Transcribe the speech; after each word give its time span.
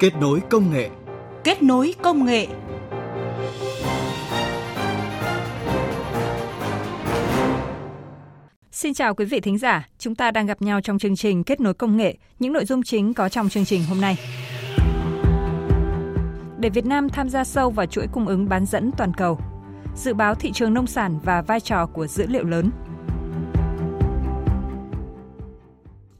Kết 0.00 0.12
nối 0.20 0.40
công 0.50 0.72
nghệ. 0.72 0.90
Kết 1.44 1.62
nối 1.62 1.94
công 2.02 2.24
nghệ. 2.24 2.46
Xin 8.72 8.94
chào 8.94 9.14
quý 9.14 9.24
vị 9.24 9.40
thính 9.40 9.58
giả, 9.58 9.88
chúng 9.98 10.14
ta 10.14 10.30
đang 10.30 10.46
gặp 10.46 10.62
nhau 10.62 10.80
trong 10.80 10.98
chương 10.98 11.16
trình 11.16 11.44
Kết 11.44 11.60
nối 11.60 11.74
công 11.74 11.96
nghệ. 11.96 12.16
Những 12.38 12.52
nội 12.52 12.64
dung 12.64 12.82
chính 12.82 13.14
có 13.14 13.28
trong 13.28 13.48
chương 13.48 13.64
trình 13.64 13.84
hôm 13.88 14.00
nay. 14.00 14.18
Để 16.58 16.68
Việt 16.68 16.86
Nam 16.86 17.08
tham 17.08 17.28
gia 17.28 17.44
sâu 17.44 17.70
vào 17.70 17.86
chuỗi 17.86 18.06
cung 18.12 18.26
ứng 18.26 18.48
bán 18.48 18.66
dẫn 18.66 18.90
toàn 18.96 19.12
cầu, 19.14 19.38
dự 19.96 20.14
báo 20.14 20.34
thị 20.34 20.52
trường 20.52 20.74
nông 20.74 20.86
sản 20.86 21.18
và 21.24 21.42
vai 21.42 21.60
trò 21.60 21.86
của 21.86 22.06
dữ 22.06 22.26
liệu 22.26 22.44
lớn. 22.44 22.70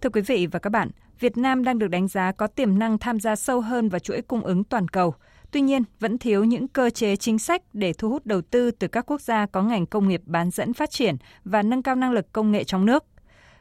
Thưa 0.03 0.11
quý 0.11 0.21
vị 0.21 0.47
và 0.47 0.59
các 0.59 0.71
bạn, 0.71 0.91
Việt 1.21 1.37
Nam 1.37 1.65
đang 1.65 1.79
được 1.79 1.89
đánh 1.89 2.09
giá 2.09 2.33
có 2.33 2.47
tiềm 2.47 2.79
năng 2.79 2.99
tham 2.99 3.21
gia 3.21 3.37
sâu 3.37 3.61
hơn 3.61 3.89
vào 3.89 3.99
chuỗi 3.99 4.23
cung 4.23 4.41
ứng 4.41 4.65
toàn 4.65 4.89
cầu. 4.89 5.15
Tuy 5.51 5.61
nhiên, 5.61 5.83
vẫn 6.01 6.19
thiếu 6.19 6.45
những 6.45 6.69
cơ 6.69 6.91
chế 6.91 7.17
chính 7.17 7.39
sách 7.39 7.63
để 7.73 7.93
thu 7.93 8.09
hút 8.09 8.27
đầu 8.27 8.41
tư 8.43 8.71
từ 8.71 8.89
các 8.89 9.07
quốc 9.07 9.21
gia 9.21 9.47
có 9.47 9.63
ngành 9.63 9.87
công 9.87 10.09
nghiệp 10.09 10.23
bán 10.27 10.51
dẫn 10.51 10.75
phát 10.75 10.91
triển 10.91 11.17
và 11.45 11.63
nâng 11.63 11.83
cao 11.83 11.95
năng 11.95 12.13
lực 12.13 12.33
công 12.33 12.53
nghệ 12.53 12.65
trong 12.65 12.87
nước. 12.87 13.05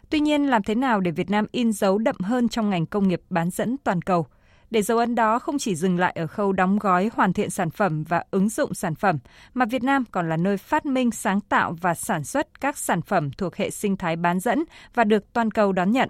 Tuy 0.10 0.20
nhiên, 0.20 0.50
làm 0.50 0.64
thế 0.64 0.76
nào 0.76 1.00
để 1.00 1.12
Việt 1.12 1.30
Nam 1.30 1.46
in 1.52 1.72
dấu 1.72 1.98
đậm 1.98 2.16
hơn 2.20 2.50
trong 2.50 2.70
ngành 2.70 2.86
công 2.86 3.08
nghiệp 3.08 3.22
bán 3.30 3.50
dẫn 3.50 3.76
toàn 3.84 4.02
cầu? 4.02 4.28
Để 4.70 4.82
dấu 4.82 4.98
ấn 4.98 5.16
đó 5.16 5.40
không 5.40 5.58
chỉ 5.58 5.76
dừng 5.76 6.00
lại 6.00 6.14
ở 6.20 6.28
khâu 6.28 6.52
đóng 6.54 6.80
gói, 6.80 7.10
hoàn 7.14 7.34
thiện 7.34 7.50
sản 7.50 7.70
phẩm 7.70 8.04
và 8.04 8.24
ứng 8.32 8.50
dụng 8.50 8.74
sản 8.74 8.96
phẩm, 8.96 9.18
mà 9.54 9.66
Việt 9.66 9.84
Nam 9.84 10.04
còn 10.12 10.30
là 10.30 10.38
nơi 10.38 10.58
phát 10.58 10.86
minh, 10.86 11.12
sáng 11.12 11.42
tạo 11.42 11.76
và 11.82 11.94
sản 11.94 12.24
xuất 12.24 12.62
các 12.62 12.78
sản 12.78 13.02
phẩm 13.02 13.32
thuộc 13.32 13.56
hệ 13.56 13.70
sinh 13.70 13.98
thái 13.98 14.16
bán 14.16 14.40
dẫn 14.40 14.64
và 14.94 15.04
được 15.04 15.34
toàn 15.34 15.52
cầu 15.52 15.72
đón 15.72 15.92
nhận 15.92 16.10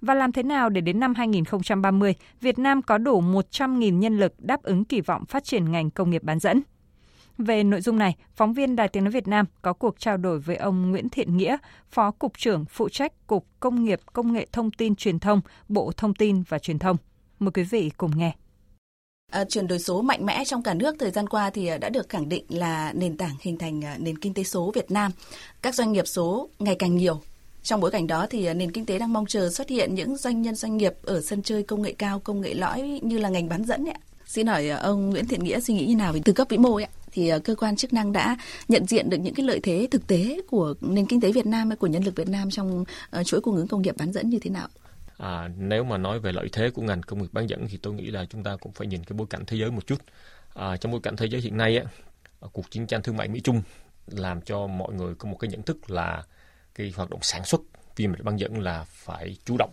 và 0.00 0.14
làm 0.14 0.32
thế 0.32 0.42
nào 0.42 0.68
để 0.68 0.80
đến 0.80 1.00
năm 1.00 1.14
2030, 1.14 2.14
Việt 2.40 2.58
Nam 2.58 2.82
có 2.82 2.98
đủ 2.98 3.22
100.000 3.22 3.98
nhân 3.98 4.18
lực 4.18 4.34
đáp 4.38 4.62
ứng 4.62 4.84
kỳ 4.84 5.00
vọng 5.00 5.24
phát 5.24 5.44
triển 5.44 5.72
ngành 5.72 5.90
công 5.90 6.10
nghiệp 6.10 6.22
bán 6.22 6.38
dẫn. 6.38 6.62
Về 7.38 7.64
nội 7.64 7.80
dung 7.80 7.98
này, 7.98 8.16
phóng 8.34 8.52
viên 8.52 8.76
Đài 8.76 8.88
Tiếng 8.88 9.04
Nói 9.04 9.10
Việt 9.10 9.28
Nam 9.28 9.46
có 9.62 9.72
cuộc 9.72 10.00
trao 10.00 10.16
đổi 10.16 10.38
với 10.38 10.56
ông 10.56 10.90
Nguyễn 10.90 11.08
Thiện 11.08 11.36
Nghĩa, 11.36 11.56
Phó 11.90 12.10
Cục 12.10 12.38
trưởng 12.38 12.64
phụ 12.64 12.88
trách 12.88 13.26
Cục 13.26 13.46
Công 13.60 13.84
nghiệp 13.84 14.00
Công 14.12 14.32
nghệ 14.32 14.46
Thông 14.52 14.70
tin 14.70 14.96
Truyền 14.96 15.18
thông, 15.18 15.40
Bộ 15.68 15.92
Thông 15.96 16.14
tin 16.14 16.42
và 16.48 16.58
Truyền 16.58 16.78
thông. 16.78 16.96
Mời 17.38 17.50
quý 17.50 17.62
vị 17.62 17.90
cùng 17.96 18.10
nghe. 18.16 18.32
À, 19.32 19.44
chuyển 19.44 19.66
đổi 19.66 19.78
số 19.78 20.02
mạnh 20.02 20.26
mẽ 20.26 20.44
trong 20.44 20.62
cả 20.62 20.74
nước 20.74 20.96
thời 20.98 21.10
gian 21.10 21.26
qua 21.26 21.50
thì 21.50 21.66
à, 21.66 21.78
đã 21.78 21.88
được 21.88 22.08
khẳng 22.08 22.28
định 22.28 22.44
là 22.48 22.92
nền 22.92 23.16
tảng 23.16 23.36
hình 23.40 23.58
thành 23.58 23.84
à, 23.84 23.96
nền 23.98 24.18
kinh 24.18 24.34
tế 24.34 24.44
số 24.44 24.70
Việt 24.74 24.90
Nam. 24.90 25.12
Các 25.62 25.74
doanh 25.74 25.92
nghiệp 25.92 26.06
số 26.06 26.48
ngày 26.58 26.76
càng 26.78 26.96
nhiều 26.96 27.20
trong 27.62 27.80
bối 27.80 27.90
cảnh 27.90 28.06
đó 28.06 28.26
thì 28.30 28.46
à, 28.46 28.54
nền 28.54 28.72
kinh 28.72 28.86
tế 28.86 28.98
đang 28.98 29.12
mong 29.12 29.26
chờ 29.26 29.50
xuất 29.50 29.68
hiện 29.68 29.94
những 29.94 30.16
doanh 30.16 30.42
nhân 30.42 30.54
doanh 30.54 30.76
nghiệp 30.76 30.92
ở 31.02 31.20
sân 31.20 31.42
chơi 31.42 31.62
công 31.62 31.82
nghệ 31.82 31.94
cao, 31.98 32.20
công 32.20 32.40
nghệ 32.40 32.54
lõi 32.54 33.00
như 33.02 33.18
là 33.18 33.28
ngành 33.28 33.48
bán 33.48 33.64
dẫn 33.64 33.88
ạ. 33.88 33.98
Xin 34.26 34.46
hỏi 34.46 34.68
à, 34.68 34.76
ông 34.76 35.10
Nguyễn 35.10 35.26
Thiện 35.26 35.44
Nghĩa 35.44 35.60
suy 35.60 35.74
nghĩ 35.74 35.86
như 35.86 35.96
nào 35.96 36.12
về 36.12 36.20
từ 36.24 36.32
cấp 36.32 36.46
vĩ 36.50 36.58
mô 36.58 36.74
ạ? 36.74 36.88
thì 37.12 37.28
à, 37.28 37.38
cơ 37.38 37.54
quan 37.54 37.76
chức 37.76 37.92
năng 37.92 38.12
đã 38.12 38.36
nhận 38.68 38.86
diện 38.86 39.10
được 39.10 39.16
những 39.16 39.34
cái 39.34 39.46
lợi 39.46 39.60
thế 39.62 39.88
thực 39.90 40.06
tế 40.06 40.40
của 40.48 40.74
nền 40.80 41.06
kinh 41.06 41.20
tế 41.20 41.32
Việt 41.32 41.46
Nam 41.46 41.68
hay 41.68 41.76
của 41.76 41.86
nhân 41.86 42.04
lực 42.04 42.16
Việt 42.16 42.28
Nam 42.28 42.50
trong 42.50 42.84
ờ, 43.10 43.24
chuỗi 43.24 43.40
cung 43.40 43.56
ứng 43.56 43.68
công 43.68 43.82
nghiệp 43.82 43.94
bán 43.98 44.12
dẫn 44.12 44.28
như 44.28 44.38
thế 44.38 44.50
nào? 44.50 44.68
À, 45.16 45.48
nếu 45.58 45.84
mà 45.84 45.98
nói 45.98 46.20
về 46.20 46.32
lợi 46.32 46.48
thế 46.52 46.70
của 46.70 46.82
ngành 46.82 47.02
công 47.02 47.22
nghiệp 47.22 47.28
bán 47.32 47.46
dẫn 47.46 47.66
thì 47.70 47.78
tôi 47.82 47.94
nghĩ 47.94 48.10
là 48.10 48.24
chúng 48.30 48.42
ta 48.42 48.56
cũng 48.56 48.72
phải 48.72 48.86
nhìn 48.86 49.04
cái 49.04 49.16
bối 49.16 49.26
cảnh 49.30 49.44
thế 49.46 49.56
giới 49.56 49.70
một 49.70 49.86
chút. 49.86 50.02
À, 50.54 50.76
trong 50.76 50.92
bối 50.92 51.00
cảnh 51.02 51.16
thế 51.16 51.26
giới 51.26 51.40
hiện 51.40 51.56
nay 51.56 51.78
á, 51.78 51.84
cuộc 52.52 52.70
chiến 52.70 52.86
tranh 52.86 53.02
thương 53.02 53.16
mại 53.16 53.28
Mỹ 53.28 53.40
Trung 53.40 53.62
làm 54.06 54.40
cho 54.40 54.66
mọi 54.66 54.94
người 54.94 55.14
có 55.14 55.28
một 55.28 55.36
cái 55.36 55.50
nhận 55.50 55.62
thức 55.62 55.90
là 55.90 56.22
cái 56.78 56.92
hoạt 56.96 57.10
động 57.10 57.20
sản 57.22 57.44
xuất 57.44 57.60
vi 57.96 58.06
mạch 58.06 58.22
băng 58.22 58.40
dẫn 58.40 58.58
là 58.58 58.84
phải 58.88 59.36
chủ 59.44 59.56
động. 59.58 59.70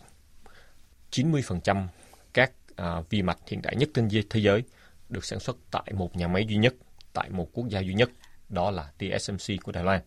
90% 1.11 1.87
các 2.33 2.51
à, 2.75 3.01
vi 3.09 3.21
mạch 3.21 3.37
hiện 3.47 3.61
đại 3.61 3.75
nhất 3.75 3.89
trên 3.93 4.09
thế 4.29 4.39
giới 4.39 4.63
được 5.09 5.25
sản 5.25 5.39
xuất 5.39 5.57
tại 5.71 5.91
một 5.93 6.15
nhà 6.15 6.27
máy 6.27 6.45
duy 6.45 6.57
nhất, 6.57 6.73
tại 7.13 7.29
một 7.29 7.49
quốc 7.53 7.69
gia 7.69 7.79
duy 7.79 7.93
nhất, 7.93 8.09
đó 8.49 8.71
là 8.71 8.91
TSMC 8.97 9.63
của 9.63 9.71
Đài 9.71 9.83
Loan. 9.83 10.01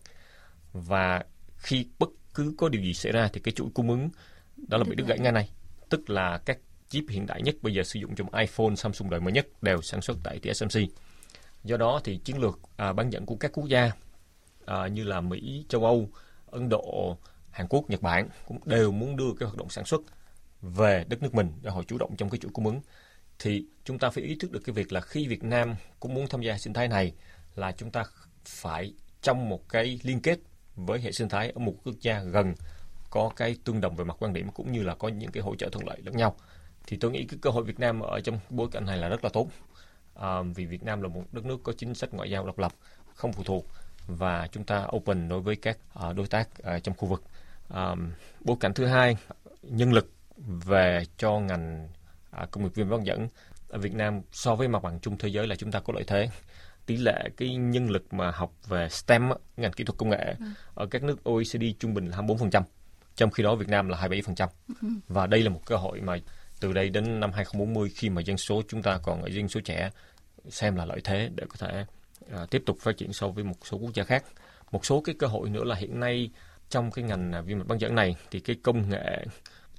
Và 0.73 1.23
khi 1.57 1.85
bất 1.99 2.09
cứ 2.33 2.53
có 2.57 2.69
điều 2.69 2.81
gì 2.81 2.93
xảy 2.93 3.11
ra 3.11 3.29
thì 3.33 3.39
cái 3.39 3.51
chuỗi 3.51 3.67
cung 3.73 3.89
ứng 3.89 4.09
đó 4.67 4.77
là 4.77 4.83
bị 4.83 4.95
đứt 4.95 5.07
gãy 5.07 5.19
ngay 5.19 5.31
này. 5.31 5.49
Tức 5.89 6.09
là 6.09 6.37
các 6.45 6.57
chip 6.89 7.03
hiện 7.09 7.25
đại 7.25 7.41
nhất 7.41 7.55
bây 7.61 7.73
giờ 7.73 7.83
sử 7.83 7.99
dụng 7.99 8.15
trong 8.15 8.33
iPhone, 8.33 8.75
Samsung 8.75 9.09
đời 9.09 9.19
mới 9.19 9.33
nhất 9.33 9.47
đều 9.61 9.81
sản 9.81 10.01
xuất 10.01 10.17
tại 10.23 10.39
TSMC. 10.39 10.81
Do 11.63 11.77
đó 11.77 12.01
thì 12.03 12.17
chiến 12.17 12.37
lược 12.37 12.59
à, 12.77 12.93
bán 12.93 13.09
dẫn 13.09 13.25
của 13.25 13.35
các 13.35 13.51
quốc 13.53 13.67
gia 13.67 13.91
à, 14.65 14.87
như 14.87 15.03
là 15.03 15.21
Mỹ, 15.21 15.65
châu 15.69 15.85
Âu, 15.85 16.09
Ấn 16.51 16.69
Độ, 16.69 17.17
Hàn 17.51 17.67
Quốc, 17.69 17.89
Nhật 17.89 18.01
Bản 18.01 18.29
cũng 18.47 18.59
đều 18.65 18.91
muốn 18.91 19.15
đưa 19.15 19.33
cái 19.39 19.47
hoạt 19.47 19.57
động 19.57 19.69
sản 19.69 19.85
xuất 19.85 20.01
về 20.61 21.05
đất 21.07 21.23
nước 21.23 21.35
mình 21.35 21.51
để 21.61 21.71
họ 21.71 21.83
chủ 21.83 21.97
động 21.97 22.15
trong 22.17 22.29
cái 22.29 22.39
chuỗi 22.39 22.51
cung 22.53 22.65
ứng. 22.65 22.81
Thì 23.39 23.65
chúng 23.83 23.99
ta 23.99 24.09
phải 24.09 24.23
ý 24.23 24.35
thức 24.39 24.51
được 24.51 24.59
cái 24.65 24.73
việc 24.73 24.93
là 24.93 25.01
khi 25.01 25.27
Việt 25.27 25.43
Nam 25.43 25.75
cũng 25.99 26.13
muốn 26.13 26.27
tham 26.27 26.41
gia 26.41 26.57
sinh 26.57 26.73
thái 26.73 26.87
này 26.87 27.13
là 27.55 27.71
chúng 27.71 27.91
ta 27.91 28.03
phải 28.45 28.93
trong 29.21 29.49
một 29.49 29.69
cái 29.69 29.99
liên 30.03 30.21
kết 30.21 30.39
với 30.75 30.99
hệ 30.99 31.11
sinh 31.11 31.29
thái 31.29 31.51
ở 31.51 31.59
một 31.59 31.73
quốc 31.83 31.95
gia 32.01 32.23
gần 32.23 32.53
có 33.09 33.31
cái 33.35 33.55
tương 33.63 33.81
đồng 33.81 33.95
về 33.95 34.05
mặt 34.05 34.15
quan 34.19 34.33
điểm 34.33 34.51
cũng 34.51 34.71
như 34.71 34.83
là 34.83 34.95
có 34.95 35.07
những 35.07 35.31
cái 35.31 35.43
hỗ 35.43 35.55
trợ 35.55 35.69
thuận 35.69 35.87
lợi 35.87 35.97
lẫn 36.03 36.17
nhau. 36.17 36.35
Thì 36.87 36.97
tôi 36.97 37.11
nghĩ 37.11 37.25
cái 37.25 37.39
cơ 37.41 37.49
hội 37.49 37.63
Việt 37.63 37.79
Nam 37.79 37.99
ở 37.99 38.19
trong 38.19 38.39
bối 38.49 38.67
cảnh 38.71 38.85
này 38.85 38.97
là 38.97 39.09
rất 39.09 39.23
là 39.23 39.29
tốt. 39.33 39.47
À, 40.15 40.41
vì 40.55 40.65
Việt 40.65 40.83
Nam 40.83 41.01
là 41.01 41.07
một 41.07 41.23
đất 41.31 41.45
nước 41.45 41.59
có 41.63 41.73
chính 41.77 41.95
sách 41.95 42.13
ngoại 42.13 42.31
giao 42.31 42.45
độc 42.45 42.59
lập 42.59 42.73
không 43.13 43.33
phụ 43.33 43.43
thuộc 43.43 43.65
và 44.17 44.47
chúng 44.51 44.63
ta 44.63 44.87
open 44.95 45.29
đối 45.29 45.41
với 45.41 45.55
các 45.55 45.77
uh, 46.09 46.15
đối 46.15 46.27
tác 46.27 46.49
trong 46.83 46.95
khu 46.97 47.07
vực. 47.07 47.23
Bối 48.41 48.57
cảnh 48.59 48.73
thứ 48.73 48.85
hai, 48.85 49.17
nhân 49.61 49.93
lực 49.93 50.11
về 50.65 51.03
cho 51.17 51.39
ngành 51.39 51.89
uh, 52.43 52.51
công 52.51 52.63
nghiệp 52.63 52.75
viên 52.75 52.89
bán 52.89 53.05
dẫn 53.05 53.27
ở 53.69 53.79
Việt 53.79 53.93
Nam 53.93 54.21
so 54.31 54.55
với 54.55 54.67
mặt 54.67 54.83
bằng 54.83 54.99
chung 54.99 55.17
thế 55.17 55.29
giới 55.29 55.47
là 55.47 55.55
chúng 55.55 55.71
ta 55.71 55.79
có 55.79 55.93
lợi 55.93 56.03
thế 56.07 56.29
tỷ 56.85 56.97
lệ 56.97 57.29
cái 57.37 57.55
nhân 57.55 57.89
lực 57.89 58.13
mà 58.13 58.31
học 58.31 58.53
về 58.67 58.89
STEM 58.89 59.29
ngành 59.57 59.71
kỹ 59.71 59.83
thuật 59.83 59.97
công 59.97 60.09
nghệ 60.09 60.35
ừ. 60.39 60.45
ở 60.75 60.85
các 60.85 61.03
nước 61.03 61.23
OECD 61.23 61.63
trung 61.79 61.93
bình 61.93 62.05
là 62.05 62.17
24%, 62.17 62.61
trong 63.15 63.31
khi 63.31 63.43
đó 63.43 63.55
Việt 63.55 63.69
Nam 63.69 63.89
là 63.89 64.07
27%. 64.07 64.47
Ừ. 64.81 64.87
Và 65.07 65.27
đây 65.27 65.43
là 65.43 65.49
một 65.49 65.61
cơ 65.65 65.75
hội 65.75 66.01
mà 66.01 66.17
từ 66.59 66.73
đây 66.73 66.89
đến 66.89 67.19
năm 67.19 67.31
2040 67.31 67.89
khi 67.95 68.09
mà 68.09 68.21
dân 68.21 68.37
số 68.37 68.61
chúng 68.67 68.81
ta 68.81 68.99
còn 69.03 69.21
ở 69.21 69.29
dân 69.29 69.47
số 69.47 69.59
trẻ 69.59 69.89
xem 70.49 70.75
là 70.75 70.85
lợi 70.85 71.01
thế 71.03 71.29
để 71.35 71.43
có 71.49 71.55
thể 71.59 71.85
à, 72.31 72.45
tiếp 72.51 72.63
tục 72.65 72.77
phát 72.79 72.97
triển 72.97 73.13
so 73.13 73.27
với 73.27 73.43
một 73.43 73.55
số 73.63 73.77
quốc 73.77 73.93
gia 73.93 74.03
khác. 74.03 74.23
Một 74.71 74.85
số 74.85 75.01
cái 75.01 75.15
cơ 75.19 75.27
hội 75.27 75.49
nữa 75.49 75.63
là 75.63 75.75
hiện 75.75 75.99
nay 75.99 76.29
trong 76.69 76.91
cái 76.91 77.05
ngành 77.05 77.31
à, 77.31 77.41
vi 77.41 77.55
mạch 77.55 77.67
bán 77.67 77.79
dẫn 77.79 77.95
này 77.95 78.15
thì 78.31 78.39
cái 78.39 78.55
công 78.63 78.89
nghệ 78.89 79.25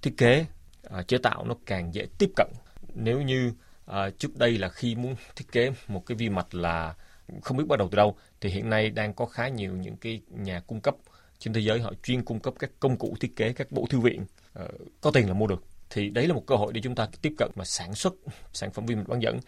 thiết 0.03 0.15
kế 0.17 0.47
à, 0.91 1.03
chế 1.03 1.19
tạo 1.19 1.45
nó 1.45 1.55
càng 1.67 1.95
dễ 1.95 2.07
tiếp 2.19 2.31
cận. 2.37 2.49
Nếu 2.95 3.23
như 3.23 3.53
à, 3.87 4.11
trước 4.19 4.37
đây 4.37 4.59
là 4.59 4.69
khi 4.69 4.95
muốn 4.95 5.15
thiết 5.37 5.53
kế 5.53 5.73
một 5.89 6.07
cái 6.07 6.17
vi 6.17 6.29
mạch 6.29 6.55
là 6.55 6.95
không 7.43 7.57
biết 7.57 7.65
bắt 7.69 7.79
đầu 7.79 7.89
từ 7.91 7.97
đâu 7.97 8.17
thì 8.41 8.51
hiện 8.51 8.71
nay 8.71 8.91
đang 8.91 9.15
có 9.15 9.27
khá 9.27 9.49
nhiều 9.49 9.73
những 9.77 9.97
cái 9.97 10.21
nhà 10.31 10.61
cung 10.67 10.81
cấp 10.81 10.97
trên 11.39 11.53
thế 11.53 11.61
giới 11.61 11.81
họ 11.81 11.93
chuyên 12.03 12.23
cung 12.23 12.41
cấp 12.41 12.55
các 12.59 12.71
công 12.81 12.97
cụ 12.97 13.17
thiết 13.21 13.37
kế 13.37 13.53
các 13.53 13.73
bộ 13.73 13.87
thư 13.91 14.01
viện 14.01 14.25
à, 14.55 14.65
có 15.01 15.11
tiền 15.11 15.29
là 15.29 15.35
mua 15.35 15.47
được 15.47 15.65
thì 15.91 16.11
đấy 16.11 16.27
là 16.27 16.35
một 16.35 16.47
cơ 16.47 16.57
hội 16.57 16.73
để 16.73 16.81
chúng 16.81 16.95
ta 16.95 17.09
tiếp 17.23 17.33
cận 17.39 17.51
mà 17.55 17.65
sản 17.65 17.95
xuất 17.95 18.15
sản 18.53 18.71
phẩm 18.71 18.87
vi 18.87 18.95
mạch 18.95 19.09
bán 19.09 19.23
dẫn 19.23 19.39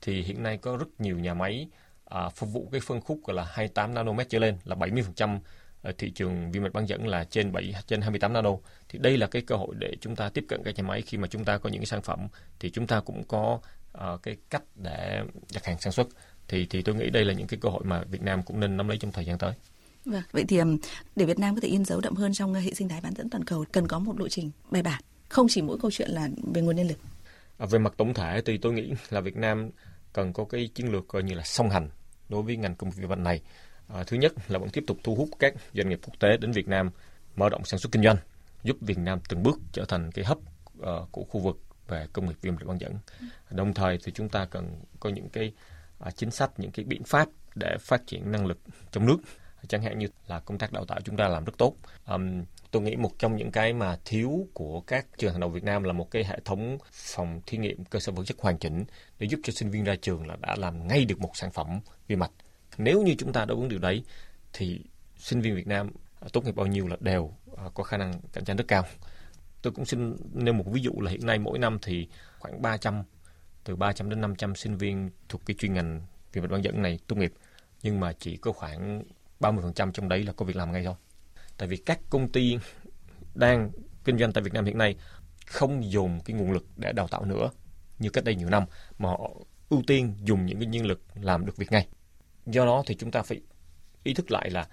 thì 0.00 0.22
hiện 0.22 0.42
nay 0.42 0.56
có 0.56 0.76
rất 0.76 0.88
nhiều 0.98 1.18
nhà 1.18 1.34
máy 1.34 1.68
à, 2.12 2.28
phục 2.28 2.52
vụ 2.52 2.68
cái 2.72 2.80
phân 2.80 3.00
khúc 3.00 3.20
gọi 3.24 3.36
là 3.36 3.44
28 3.44 3.94
nanomet 3.94 4.28
trở 4.30 4.38
lên 4.38 4.56
là 4.64 4.76
70% 4.76 5.38
ở 5.82 5.92
thị 5.98 6.10
trường 6.10 6.52
vi 6.52 6.60
mạch 6.60 6.72
bán 6.72 6.88
dẫn 6.88 7.06
là 7.06 7.24
trên 7.24 7.52
7 7.52 7.74
trên 7.86 8.00
28 8.00 8.32
nano 8.32 8.50
thì 8.88 8.98
đây 8.98 9.16
là 9.16 9.26
cái 9.26 9.42
cơ 9.42 9.56
hội 9.56 9.74
để 9.78 9.96
chúng 10.00 10.16
ta 10.16 10.28
tiếp 10.28 10.44
cận 10.48 10.62
cái 10.64 10.74
nhà 10.76 10.82
máy 10.82 11.02
khi 11.02 11.18
mà 11.18 11.28
chúng 11.28 11.44
ta 11.44 11.58
có 11.58 11.70
những 11.70 11.80
cái 11.80 11.86
sản 11.86 12.02
phẩm 12.02 12.28
thì 12.60 12.70
chúng 12.70 12.86
ta 12.86 13.00
cũng 13.00 13.24
có 13.24 13.60
uh, 13.98 14.22
cái 14.22 14.36
cách 14.50 14.62
để 14.74 15.22
đặt 15.54 15.64
hàng 15.64 15.80
sản 15.80 15.92
xuất 15.92 16.06
thì 16.48 16.66
thì 16.70 16.82
tôi 16.82 16.94
nghĩ 16.94 17.10
đây 17.10 17.24
là 17.24 17.32
những 17.32 17.46
cái 17.46 17.58
cơ 17.62 17.68
hội 17.68 17.84
mà 17.84 18.04
Việt 18.10 18.22
Nam 18.22 18.42
cũng 18.42 18.60
nên 18.60 18.76
nắm 18.76 18.88
lấy 18.88 18.98
trong 18.98 19.12
thời 19.12 19.24
gian 19.24 19.38
tới. 19.38 19.52
Vâng, 20.04 20.22
vậy 20.32 20.44
thì 20.48 20.60
để 21.16 21.24
Việt 21.24 21.38
Nam 21.38 21.54
có 21.54 21.60
thể 21.60 21.68
in 21.68 21.84
dấu 21.84 22.00
đậm 22.00 22.14
hơn 22.14 22.34
trong 22.34 22.54
hệ 22.54 22.74
sinh 22.74 22.88
thái 22.88 23.00
bán 23.00 23.14
dẫn 23.14 23.30
toàn 23.30 23.44
cầu 23.44 23.64
cần 23.72 23.88
có 23.88 23.98
một 23.98 24.20
lộ 24.20 24.28
trình 24.28 24.50
bài 24.70 24.82
bản, 24.82 25.02
không 25.28 25.46
chỉ 25.50 25.62
mỗi 25.62 25.78
câu 25.82 25.90
chuyện 25.90 26.10
là 26.10 26.28
về 26.54 26.62
nguồn 26.62 26.76
nhân 26.76 26.88
lực. 26.88 26.98
À, 27.58 27.66
về 27.66 27.78
mặt 27.78 27.94
tổng 27.96 28.14
thể 28.14 28.42
thì 28.44 28.58
tôi 28.58 28.72
nghĩ 28.72 28.92
là 29.10 29.20
Việt 29.20 29.36
Nam 29.36 29.70
cần 30.12 30.32
có 30.32 30.44
cái 30.44 30.68
chiến 30.74 30.92
lược 30.92 31.08
coi 31.08 31.22
như 31.22 31.34
là 31.34 31.42
song 31.42 31.70
hành 31.70 31.88
đối 32.32 32.42
với 32.42 32.56
ngành 32.56 32.74
công 32.74 32.90
nghiệp 32.96 33.06
vận 33.06 33.22
này. 33.22 33.40
À, 33.88 34.04
thứ 34.06 34.16
nhất 34.16 34.32
là 34.48 34.58
vẫn 34.58 34.70
tiếp 34.70 34.84
tục 34.86 34.98
thu 35.04 35.14
hút 35.14 35.28
các 35.38 35.54
doanh 35.74 35.88
nghiệp 35.88 36.00
quốc 36.02 36.14
tế 36.20 36.36
đến 36.36 36.52
Việt 36.52 36.68
Nam 36.68 36.90
mở 37.36 37.48
rộng 37.48 37.64
sản 37.64 37.80
xuất 37.80 37.92
kinh 37.92 38.02
doanh, 38.02 38.16
giúp 38.62 38.76
Việt 38.80 38.98
Nam 38.98 39.18
từng 39.28 39.42
bước 39.42 39.58
trở 39.72 39.84
thành 39.88 40.10
cái 40.12 40.24
hấp 40.24 40.38
uh, 40.38 40.80
ờ, 40.80 41.06
của 41.12 41.24
khu 41.24 41.40
vực 41.40 41.56
về 41.88 42.06
công 42.12 42.26
nghiệp 42.26 42.36
viêm 42.42 42.56
lợi 42.56 42.66
bán 42.66 42.78
dẫn. 42.78 42.98
Đồng 43.50 43.74
thời 43.74 43.98
thì 44.04 44.12
chúng 44.12 44.28
ta 44.28 44.46
cần 44.50 44.80
có 45.00 45.10
những 45.10 45.28
cái 45.28 45.52
uh, 46.06 46.16
chính 46.16 46.30
sách, 46.30 46.50
những 46.56 46.70
cái 46.70 46.84
biện 46.84 47.02
pháp 47.04 47.28
để 47.54 47.76
phát 47.80 48.06
triển 48.06 48.32
năng 48.32 48.46
lực 48.46 48.58
trong 48.90 49.06
nước 49.06 49.16
chẳng 49.68 49.82
hạn 49.82 49.98
như 49.98 50.06
là 50.26 50.40
công 50.40 50.58
tác 50.58 50.72
đào 50.72 50.84
tạo 50.84 51.00
chúng 51.04 51.16
ta 51.16 51.28
làm 51.28 51.44
rất 51.44 51.58
tốt. 51.58 51.74
Um, 52.06 52.44
tôi 52.70 52.82
nghĩ 52.82 52.96
một 52.96 53.18
trong 53.18 53.36
những 53.36 53.50
cái 53.50 53.72
mà 53.72 53.98
thiếu 54.04 54.46
của 54.52 54.80
các 54.80 55.06
trường 55.18 55.32
hàng 55.32 55.40
đầu 55.40 55.50
Việt 55.50 55.64
Nam 55.64 55.82
là 55.82 55.92
một 55.92 56.10
cái 56.10 56.24
hệ 56.24 56.40
thống 56.44 56.78
phòng 56.92 57.40
thí 57.46 57.58
nghiệm 57.58 57.84
cơ 57.84 58.00
sở 58.00 58.12
vật 58.12 58.24
chất 58.24 58.36
hoàn 58.40 58.58
chỉnh 58.58 58.84
để 59.18 59.26
giúp 59.26 59.40
cho 59.42 59.52
sinh 59.52 59.70
viên 59.70 59.84
ra 59.84 59.96
trường 59.96 60.26
là 60.26 60.36
đã 60.40 60.56
làm 60.58 60.88
ngay 60.88 61.04
được 61.04 61.20
một 61.20 61.30
sản 61.34 61.50
phẩm 61.50 61.80
vi 62.06 62.16
mạch. 62.16 62.30
Nếu 62.78 63.02
như 63.02 63.14
chúng 63.18 63.32
ta 63.32 63.44
đáp 63.44 63.54
ứng 63.54 63.68
điều 63.68 63.78
đấy 63.78 64.04
thì 64.52 64.80
sinh 65.16 65.40
viên 65.40 65.54
Việt 65.54 65.66
Nam 65.66 65.90
à, 66.20 66.28
tốt 66.32 66.44
nghiệp 66.44 66.56
bao 66.56 66.66
nhiêu 66.66 66.88
là 66.88 66.96
đều 67.00 67.32
à, 67.56 67.64
có 67.74 67.82
khả 67.82 67.96
năng 67.96 68.20
cạnh 68.32 68.44
tranh 68.44 68.56
rất 68.56 68.64
cao. 68.68 68.84
tôi 69.62 69.72
cũng 69.72 69.84
xin 69.84 70.16
nêu 70.32 70.54
một 70.54 70.64
ví 70.66 70.80
dụ 70.80 70.92
là 71.00 71.10
hiện 71.10 71.26
nay 71.26 71.38
mỗi 71.38 71.58
năm 71.58 71.78
thì 71.82 72.08
khoảng 72.38 72.62
300 72.62 73.02
từ 73.64 73.76
300 73.76 74.10
đến 74.10 74.20
500 74.20 74.54
sinh 74.54 74.76
viên 74.76 75.10
thuộc 75.28 75.46
cái 75.46 75.54
chuyên 75.58 75.74
ngành 75.74 76.00
vi 76.32 76.40
mạch 76.40 76.50
bán 76.50 76.64
dẫn 76.64 76.82
này 76.82 76.98
tốt 77.06 77.16
nghiệp 77.16 77.32
nhưng 77.82 78.00
mà 78.00 78.12
chỉ 78.12 78.36
có 78.36 78.52
khoảng 78.52 79.02
30% 79.42 79.92
trong 79.92 80.08
đấy 80.08 80.24
là 80.24 80.32
có 80.32 80.44
việc 80.44 80.56
làm 80.56 80.72
ngay 80.72 80.84
thôi. 80.84 80.94
Tại 81.58 81.68
vì 81.68 81.76
các 81.76 82.00
công 82.10 82.28
ty 82.28 82.58
đang 83.34 83.70
kinh 84.04 84.18
doanh 84.18 84.32
tại 84.32 84.42
Việt 84.42 84.52
Nam 84.52 84.64
hiện 84.64 84.78
nay 84.78 84.96
không 85.46 85.90
dùng 85.90 86.20
cái 86.24 86.36
nguồn 86.36 86.52
lực 86.52 86.66
để 86.76 86.92
đào 86.92 87.08
tạo 87.08 87.24
nữa 87.24 87.50
như 87.98 88.10
cách 88.10 88.24
đây 88.24 88.34
nhiều 88.34 88.50
năm, 88.50 88.64
mà 88.98 89.08
họ 89.08 89.30
ưu 89.68 89.82
tiên 89.86 90.14
dùng 90.22 90.46
những 90.46 90.58
cái 90.58 90.66
nhân 90.66 90.86
lực 90.86 91.02
làm 91.14 91.46
được 91.46 91.56
việc 91.56 91.72
ngay. 91.72 91.88
Do 92.46 92.66
đó 92.66 92.82
thì 92.86 92.94
chúng 92.94 93.10
ta 93.10 93.22
phải 93.22 93.40
ý 94.04 94.14
thức 94.14 94.30
lại 94.30 94.50
là 94.50 94.68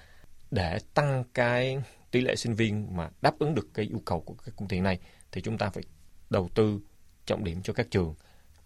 để 0.51 0.79
tăng 0.93 1.23
cái 1.33 1.77
tỷ 2.11 2.21
lệ 2.21 2.35
sinh 2.35 2.55
viên 2.55 2.95
mà 2.97 3.09
đáp 3.21 3.39
ứng 3.39 3.55
được 3.55 3.67
cái 3.73 3.85
yêu 3.85 4.01
cầu 4.05 4.21
của 4.21 4.33
các 4.33 4.55
công 4.57 4.67
ty 4.67 4.79
này 4.79 4.99
thì 5.31 5.41
chúng 5.41 5.57
ta 5.57 5.69
phải 5.69 5.83
đầu 6.29 6.49
tư 6.55 6.79
trọng 7.25 7.43
điểm 7.43 7.61
cho 7.61 7.73
các 7.73 7.87
trường 7.91 8.15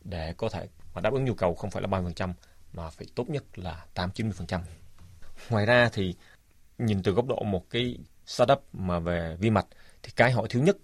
để 0.04 0.34
có 0.38 0.50
thể 0.50 0.68
mà 0.94 1.02
đáp 1.02 1.14
ứng 1.14 1.26
nhu 1.26 1.34
cầu 1.34 1.56
không 1.56 1.72
phải 1.72 1.82
là 1.82 1.88
30% 1.88 2.34
mà 2.74 2.90
phải 2.90 3.08
tốt 3.16 3.30
nhất 3.30 3.44
là 3.60 3.86
8-90%. 3.96 4.60
Ngoài 5.50 5.66
ra 5.66 5.90
thì 5.94 6.16
nhìn 6.78 7.04
từ 7.04 7.12
góc 7.12 7.28
độ 7.28 7.44
một 7.44 7.70
cái 7.70 7.98
startup 8.26 8.64
mà 8.74 9.00
về 9.00 9.36
vi 9.40 9.50
mạch 9.50 9.66
thì 10.04 10.12
cái 10.16 10.32
họ 10.32 10.46
thiếu 10.50 10.64
nhất 10.64 10.78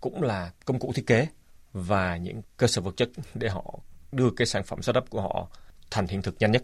cũng 0.00 0.22
là 0.22 0.50
công 0.64 0.78
cụ 0.78 0.92
thiết 0.94 1.06
kế 1.06 1.26
và 1.72 2.16
những 2.16 2.42
cơ 2.56 2.66
sở 2.66 2.82
vật 2.82 2.96
chất 2.96 3.08
để 3.34 3.48
họ 3.48 3.78
đưa 4.12 4.30
cái 4.36 4.46
sản 4.46 4.64
phẩm 4.64 4.82
startup 4.82 5.10
của 5.10 5.20
họ 5.20 5.48
thành 5.90 6.06
hiện 6.06 6.22
thực 6.22 6.36
nhanh 6.38 6.52
nhất. 6.52 6.62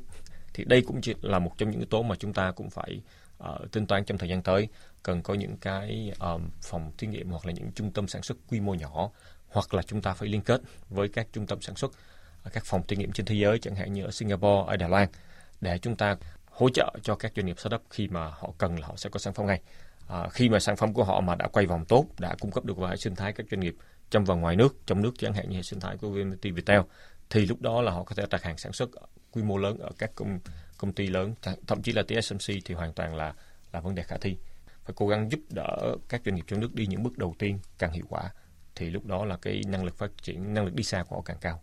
Thì 0.55 0.65
đây 0.65 0.83
cũng 0.87 1.01
chỉ 1.01 1.15
là 1.21 1.39
một 1.39 1.59
trong 1.59 1.71
những 1.71 1.81
yếu 1.81 1.87
tố 1.87 2.03
mà 2.03 2.15
chúng 2.19 2.33
ta 2.33 2.53
cũng 2.57 2.71
phải 2.71 3.01
uh, 3.45 3.73
tính 3.73 3.87
toán 3.87 4.05
trong 4.05 4.19
thời 4.19 4.29
gian 4.29 4.43
tới. 4.43 4.69
Cần 5.03 5.23
có 5.23 5.35
những 5.35 5.57
cái 5.57 6.13
um, 6.21 6.51
phòng 6.63 6.93
thí 6.99 7.07
nghiệm 7.07 7.31
hoặc 7.31 7.47
là 7.47 7.53
những 7.53 7.73
trung 7.73 7.91
tâm 7.91 8.09
sản 8.09 8.23
xuất 8.23 8.39
quy 8.49 8.61
mô 8.61 8.75
nhỏ 8.75 9.11
hoặc 9.49 9.75
là 9.75 9.83
chúng 9.83 10.03
ta 10.03 10.15
phải 10.15 10.29
liên 10.29 10.43
kết 10.43 10.61
với 10.89 11.09
các 11.09 11.27
trung 11.33 11.47
tâm 11.47 11.61
sản 11.61 11.77
xuất 11.77 11.93
ờ, 12.43 12.51
các 12.55 12.65
phòng 12.67 12.87
thí 12.87 12.97
nghiệm 12.97 13.13
trên 13.13 13.27
thế 13.27 13.35
giới 13.35 13.59
chẳng 13.59 13.75
hạn 13.75 13.93
như 13.93 14.05
ở 14.05 14.11
Singapore, 14.11 14.65
ở 14.67 14.77
Đài 14.77 14.89
Loan 14.89 15.09
để 15.61 15.79
chúng 15.79 15.97
ta 15.97 16.17
hỗ 16.53 16.69
trợ 16.69 16.93
cho 17.03 17.15
các 17.15 17.33
doanh 17.37 17.47
nghiệp 17.47 17.59
startup 17.59 17.83
khi 17.91 18.09
mà 18.09 18.27
họ 18.27 18.51
cần 18.59 18.77
là 18.77 18.87
họ 18.87 18.97
sẽ 18.97 19.11
có 19.11 19.19
sản 19.19 19.35
phẩm 19.35 19.47
ngay. 19.47 19.61
À, 20.09 20.29
khi 20.29 20.49
mà 20.49 20.61
sản 20.61 20.77
phẩm 20.77 20.93
của 20.93 21.05
họ 21.05 21.21
mà 21.21 21.35
đã 21.35 21.49
quay 21.49 21.67
vòng 21.67 21.85
tốt, 21.85 22.07
đã 22.19 22.35
cung 22.41 22.51
cấp 22.51 22.65
được 22.65 22.77
vào 22.77 22.91
hệ 22.91 22.97
sinh 22.97 23.15
thái 23.15 23.33
các 23.33 23.47
doanh 23.51 23.61
nghiệp 23.61 23.75
trong 24.11 24.25
và 24.25 24.35
ngoài 24.35 24.57
nước, 24.57 24.77
trong 24.87 25.03
nước 25.03 25.13
chẳng 25.19 25.33
hạn 25.33 25.51
như 25.51 25.57
hệ 25.57 25.63
sinh 25.63 25.81
thái 25.81 25.97
của 25.97 26.09
VNT 26.09 26.43
Viettel, 26.43 26.81
thì 27.31 27.47
lúc 27.47 27.61
đó 27.61 27.83
là 27.83 27.93
họ 27.93 28.05
có 28.05 28.15
thể 28.15 28.25
đặt 28.31 28.43
hàng 28.43 28.59
sản 28.59 28.73
xuất 28.73 28.91
quy 29.31 29.43
mô 29.43 29.57
lớn 29.57 29.79
ở 29.79 29.91
các 29.99 30.11
công 30.15 30.39
công 30.79 30.93
ty 30.93 31.07
lớn, 31.07 31.35
thậm 31.67 31.83
chí 31.83 31.93
là 31.93 32.03
TSMC 32.03 32.55
thì 32.65 32.75
hoàn 32.75 32.93
toàn 32.93 33.17
là 33.17 33.35
là 33.73 33.81
vấn 33.81 33.95
đề 33.95 34.03
khả 34.03 34.17
thi. 34.21 34.37
Phải 34.85 34.95
cố 34.97 35.09
gắng 35.09 35.31
giúp 35.31 35.41
đỡ 35.51 35.97
các 36.09 36.23
doanh 36.25 36.35
nghiệp 36.35 36.45
trong 36.47 36.61
nước 36.61 36.75
đi 36.75 36.87
những 36.87 37.03
bước 37.03 37.19
đầu 37.19 37.35
tiên 37.39 37.59
càng 37.79 37.93
hiệu 37.93 38.05
quả, 38.09 38.31
thì 38.75 38.91
lúc 38.91 39.07
đó 39.07 39.25
là 39.25 39.37
cái 39.43 39.63
năng 39.67 39.85
lực 39.85 39.99
phát 39.99 40.11
triển, 40.23 40.55
năng 40.55 40.65
lực 40.65 40.75
đi 40.75 40.83
xa 40.83 41.05
của 41.09 41.17
họ 41.17 41.23
càng 41.23 41.39
cao 41.41 41.63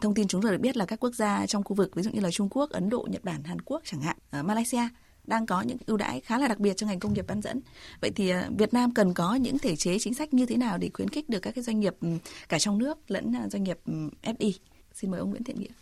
thông 0.00 0.14
tin 0.14 0.28
chúng 0.28 0.42
tôi 0.42 0.52
được 0.52 0.58
biết 0.60 0.76
là 0.76 0.84
các 0.84 1.00
quốc 1.00 1.14
gia 1.14 1.46
trong 1.46 1.64
khu 1.64 1.74
vực 1.74 1.94
ví 1.94 2.02
dụ 2.02 2.10
như 2.10 2.20
là 2.20 2.30
Trung 2.30 2.48
Quốc, 2.50 2.70
Ấn 2.70 2.88
Độ, 2.88 3.06
Nhật 3.10 3.24
Bản, 3.24 3.44
Hàn 3.44 3.60
Quốc 3.60 3.82
chẳng 3.84 4.00
hạn, 4.00 4.16
ở 4.30 4.42
Malaysia 4.42 4.88
đang 5.24 5.46
có 5.46 5.62
những 5.62 5.76
ưu 5.86 5.96
đãi 5.96 6.20
khá 6.20 6.38
là 6.38 6.48
đặc 6.48 6.58
biệt 6.58 6.76
cho 6.76 6.86
ngành 6.86 7.00
công 7.00 7.12
nghiệp 7.12 7.24
bán 7.28 7.40
dẫn. 7.42 7.60
Vậy 8.00 8.10
thì 8.10 8.30
ờ, 8.30 8.48
Việt 8.58 8.74
Nam 8.74 8.94
cần 8.94 9.14
có 9.14 9.34
những 9.34 9.58
thể 9.58 9.76
chế 9.76 9.98
chính 9.98 10.14
sách 10.14 10.34
như 10.34 10.46
thế 10.46 10.56
nào 10.56 10.78
để 10.78 10.90
khuyến 10.94 11.08
khích 11.08 11.28
được 11.28 11.38
các 11.38 11.54
cái 11.54 11.64
doanh 11.64 11.80
nghiệp 11.80 11.94
cả 12.48 12.58
trong 12.58 12.78
nước 12.78 13.10
lẫn 13.10 13.32
ờ, 13.42 13.48
doanh 13.48 13.64
nghiệp 13.64 13.78
FDI? 14.22 14.52
Xin 14.94 15.10
mời 15.10 15.20
ông 15.20 15.30
Nguyễn 15.30 15.44
Thiện 15.44 15.60
Nghĩa. 15.60 15.72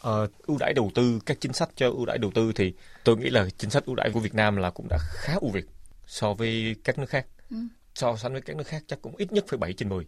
Ờ, 0.00 0.28
ưu 0.46 0.56
đãi 0.58 0.72
đầu 0.72 0.90
tư, 0.94 1.20
các 1.26 1.40
chính 1.40 1.52
sách 1.52 1.70
cho 1.76 1.90
ưu 1.90 2.06
đãi 2.06 2.18
đầu 2.18 2.30
tư 2.34 2.52
thì 2.54 2.72
tôi 3.04 3.16
nghĩ 3.16 3.30
là 3.30 3.48
chính 3.58 3.70
sách 3.70 3.86
ưu 3.86 3.94
đãi 3.94 4.10
của 4.10 4.20
Việt 4.20 4.34
Nam 4.34 4.56
là 4.56 4.70
cũng 4.70 4.86
đã 4.90 4.98
khá 5.00 5.34
ưu 5.40 5.50
việt 5.50 5.64
so 6.06 6.34
với 6.34 6.76
các 6.84 6.98
nước 6.98 7.08
khác. 7.08 7.26
Ừ. 7.50 7.56
So 7.94 8.16
sánh 8.16 8.32
với 8.32 8.40
các 8.40 8.56
nước 8.56 8.66
khác 8.66 8.82
chắc 8.86 9.02
cũng 9.02 9.16
ít 9.16 9.32
nhất 9.32 9.44
phải 9.48 9.58
7 9.58 9.72
trên 9.72 9.88
10. 9.88 10.06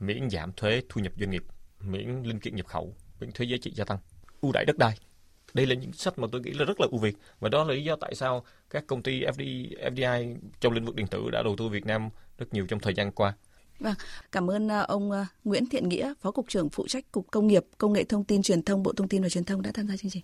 Miễn 0.00 0.30
giảm 0.30 0.52
thuế 0.52 0.82
thu 0.88 1.00
nhập 1.00 1.12
doanh 1.20 1.30
nghiệp, 1.30 1.44
miễn 1.86 2.22
linh 2.22 2.40
kiện 2.40 2.56
nhập 2.56 2.66
khẩu, 2.66 2.94
miễn 3.20 3.32
thuế 3.32 3.46
giá 3.46 3.56
trị 3.62 3.72
gia 3.74 3.84
tăng, 3.84 3.98
ưu 4.40 4.52
đãi 4.52 4.64
đất 4.64 4.78
đai. 4.78 4.98
Đây 5.54 5.66
là 5.66 5.74
những 5.74 5.92
sách 5.92 6.18
mà 6.18 6.28
tôi 6.32 6.40
nghĩ 6.40 6.50
là 6.50 6.64
rất 6.64 6.80
là 6.80 6.86
ưu 6.90 7.00
việt 7.00 7.16
và 7.40 7.48
đó 7.48 7.64
là 7.64 7.74
lý 7.74 7.84
do 7.84 7.96
tại 7.96 8.14
sao 8.14 8.44
các 8.70 8.86
công 8.86 9.02
ty 9.02 9.20
FDI, 9.20 9.90
FDI 9.92 10.36
trong 10.60 10.72
lĩnh 10.72 10.84
vực 10.84 10.94
điện 10.94 11.06
tử 11.06 11.30
đã 11.30 11.42
đầu 11.42 11.56
tư 11.58 11.68
Việt 11.68 11.86
Nam 11.86 12.08
rất 12.38 12.54
nhiều 12.54 12.66
trong 12.66 12.80
thời 12.80 12.94
gian 12.94 13.12
qua. 13.12 13.34
Vâng, 13.78 13.94
cảm 14.32 14.50
ơn 14.50 14.68
à, 14.68 14.80
ông 14.80 15.10
à, 15.10 15.26
Nguyễn 15.44 15.66
Thiện 15.66 15.88
Nghĩa, 15.88 16.14
Phó 16.20 16.30
Cục 16.30 16.48
trưởng 16.48 16.68
phụ 16.68 16.86
trách 16.88 17.12
Cục 17.12 17.26
Công 17.30 17.46
nghiệp, 17.46 17.64
Công 17.78 17.92
nghệ 17.92 18.04
Thông 18.04 18.24
tin 18.24 18.42
Truyền 18.42 18.62
thông 18.62 18.82
Bộ 18.82 18.92
Thông 18.92 19.08
tin 19.08 19.22
và 19.22 19.28
Truyền 19.28 19.44
thông 19.44 19.62
đã 19.62 19.70
tham 19.74 19.88
gia 19.88 19.96
chương 19.96 20.10
trình. 20.10 20.22